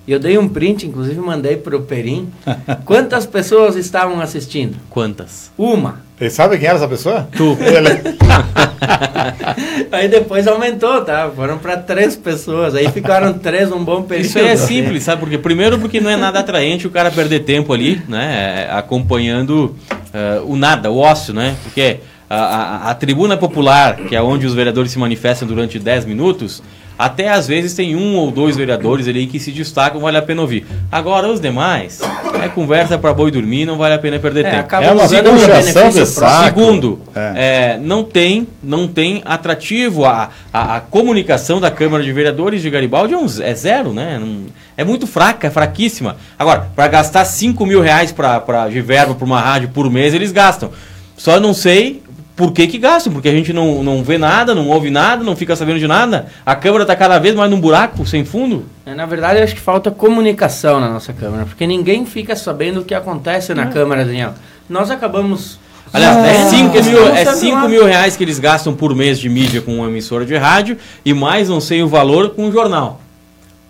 [0.06, 2.28] E eu dei um print, inclusive mandei para o Perim.
[2.84, 4.76] Quantas pessoas estavam assistindo?
[4.90, 5.52] Quantas?
[5.56, 6.00] Uma.
[6.20, 7.28] E sabe quem era essa pessoa?
[7.36, 7.56] Tu.
[7.62, 8.16] Ele.
[9.90, 11.30] Aí depois aumentou, tá?
[11.34, 12.74] Foram para três pessoas.
[12.74, 14.26] Aí ficaram três um bom período.
[14.26, 15.20] Isso aí é simples, sabe?
[15.20, 18.66] Porque primeiro porque não é nada atraente o cara perder tempo ali, né?
[18.68, 19.76] é, Acompanhando
[20.12, 21.56] eh, o nada, o ócio, né?
[21.62, 21.98] Porque
[22.28, 26.62] a, a- a tribuna popular, que é onde os vereadores se manifestam durante 10 minutos,
[26.98, 30.40] até às vezes tem um ou dois vereadores ali que se destacam, vale a pena
[30.42, 30.66] ouvir.
[30.90, 32.00] Agora os demais,
[32.42, 34.60] é conversa para boi dormir, não vale a pena perder É, tempo.
[34.62, 36.44] acaba É uma usando o puxação benefício de saco.
[36.44, 37.32] Segundo, É.
[37.74, 40.04] é, não, tem, não tem atrativo.
[40.04, 44.18] A, a, a comunicação da Câmara de Vereadores de Garibaldi é, um é zero, né?
[44.20, 46.16] Não- é muito fraca, é fraquíssima.
[46.38, 50.14] Agora, para gastar 5 mil reais pra, pra, de verba para uma rádio por mês,
[50.14, 50.70] eles gastam.
[51.16, 52.01] Só não sei
[52.42, 55.36] por que, que gastam, porque a gente não, não vê nada, não ouve nada, não
[55.36, 56.26] fica sabendo de nada.
[56.44, 58.66] A Câmara está cada vez mais num buraco sem fundo.
[58.84, 62.80] É, Na verdade, eu acho que falta comunicação na nossa Câmara, porque ninguém fica sabendo
[62.80, 64.34] o que acontece na Câmara, Daniel.
[64.68, 65.60] Nós acabamos.
[65.92, 69.20] Aliás, é sabendo 5 que mil, é cinco mil reais que eles gastam por mês
[69.20, 72.50] de mídia com uma emissora de rádio e mais não sei o valor com um
[72.50, 73.00] jornal.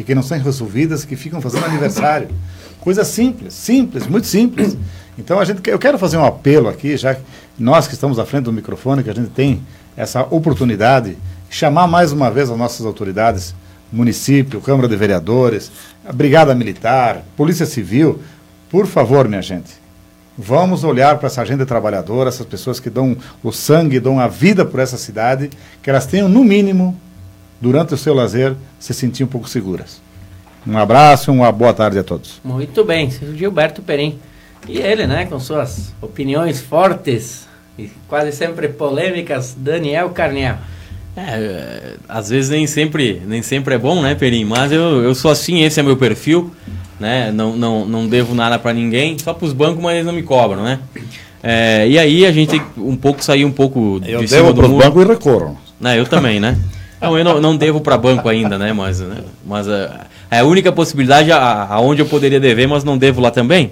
[0.00, 2.28] e que não são resolvidas, que ficam fazendo aniversário.
[2.80, 4.74] Coisas simples, simples, muito simples.
[5.18, 7.20] Então a gente, eu quero fazer um apelo aqui, já que
[7.58, 9.60] nós que estamos à frente do microfone, que a gente tem
[9.94, 11.18] essa oportunidade,
[11.50, 13.54] chamar mais uma vez as nossas autoridades,
[13.92, 15.70] município, Câmara de Vereadores,
[16.14, 18.22] Brigada Militar, Polícia Civil,
[18.70, 19.72] por favor, minha gente,
[20.38, 24.64] vamos olhar para essa agenda trabalhadora, essas pessoas que dão o sangue, dão a vida
[24.64, 25.50] por essa cidade,
[25.82, 26.98] que elas tenham, no mínimo,
[27.60, 30.00] durante o seu lazer, se sentir um pouco seguras.
[30.66, 32.40] Um abraço, uma boa tarde a todos.
[32.44, 34.18] Muito bem, Gilberto Perim.
[34.68, 37.46] E ele, né, com suas opiniões fortes
[37.78, 40.56] e quase sempre polêmicas, Daniel Carniel.
[41.16, 44.44] É, é, às vezes nem sempre, nem sempre é bom, né, Perim?
[44.44, 46.50] Mas eu, eu sou assim, esse é meu perfil.
[47.00, 47.32] né?
[47.32, 50.22] Não, não, não devo nada para ninguém, só para os bancos, mas eles não me
[50.22, 50.78] cobram, né?
[51.42, 54.28] É, e aí a gente tem que um pouco sair um pouco Eu de devo
[54.28, 54.84] cima do para os muro.
[54.84, 55.58] bancos e recorro.
[55.80, 56.58] Né, eu também, né?
[57.00, 58.72] Não, eu não, não devo para banco ainda, né?
[58.72, 59.18] Mas, né?
[59.44, 63.70] mas a, é a única possibilidade aonde eu poderia dever, mas não devo lá também.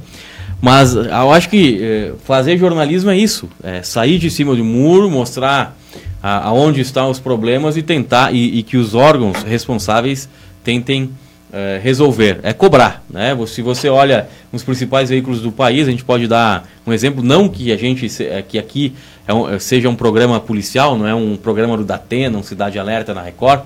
[0.61, 5.09] Mas eu acho que eh, fazer jornalismo é isso, é sair de cima do muro,
[5.09, 5.77] mostrar
[6.21, 10.29] aonde estão os problemas e tentar e, e que os órgãos responsáveis
[10.65, 11.11] tentem
[11.53, 12.41] eh, resolver.
[12.43, 13.35] É cobrar, né?
[13.47, 17.49] Se você olha nos principais veículos do país, a gente pode dar um exemplo, não
[17.49, 18.93] que a gente eh, que aqui
[19.29, 23.15] é um- seja um programa policial, não é um programa do Datena, um Cidade Alerta
[23.15, 23.61] na Record,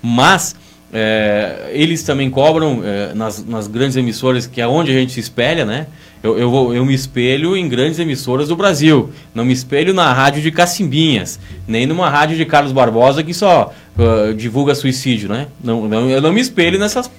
[0.00, 0.56] mas
[0.90, 5.20] eh, eles também cobram eh, nas, nas grandes emissoras, que é onde a gente se
[5.20, 5.86] espelha, né?
[6.22, 9.10] Eu, eu, vou- eu me espelho em grandes emissoras do Brasil.
[9.34, 13.70] Não me espelho na rádio de Cacimbinhas, nem numa rádio de Carlos Barbosa que só
[13.98, 15.48] ah, divulga suicídio, né?
[15.62, 17.10] Não, não, eu não me espelho nessas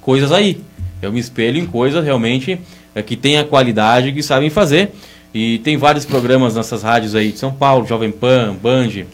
[0.00, 0.60] coisas aí.
[1.02, 2.58] Eu me espelho em coisas realmente
[2.94, 4.92] eh, que têm a qualidade que sabem fazer.
[5.34, 9.04] E tem vários programas nessas rádios aí de São Paulo, Jovem Pan, Band,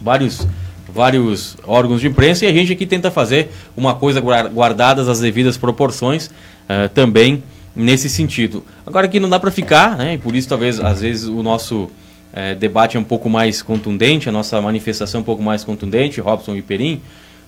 [0.00, 0.46] vários
[0.94, 5.20] vários órgãos de imprensa e a gente aqui tenta fazer uma coisa guar- guardadas as
[5.20, 6.30] devidas proporções
[6.68, 7.42] eh, também
[7.74, 8.62] nesse sentido.
[8.86, 10.14] Agora que não dá para ficar, né?
[10.14, 11.90] E por isso talvez às vezes o nosso
[12.34, 16.20] eh, debate é um pouco mais contundente, a nossa manifestação é um pouco mais contundente,
[16.20, 17.00] Robson e Perim,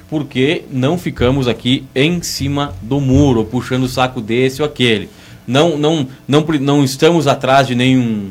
[0.09, 5.11] porque não ficamos aqui em cima do muro, puxando o saco desse ou aquele.
[5.47, 8.31] Não, não, não, não estamos atrás de nenhum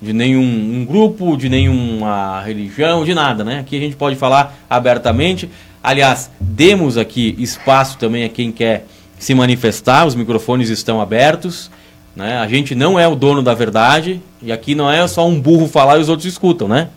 [0.00, 3.60] de nenhum um grupo, de nenhuma religião, de nada, né?
[3.60, 5.50] Aqui a gente pode falar abertamente.
[5.82, 8.86] Aliás, demos aqui espaço também a quem quer
[9.18, 11.70] se manifestar, os microfones estão abertos,
[12.16, 12.38] né?
[12.38, 15.68] A gente não é o dono da verdade e aqui não é só um burro
[15.68, 16.88] falar e os outros escutam, né?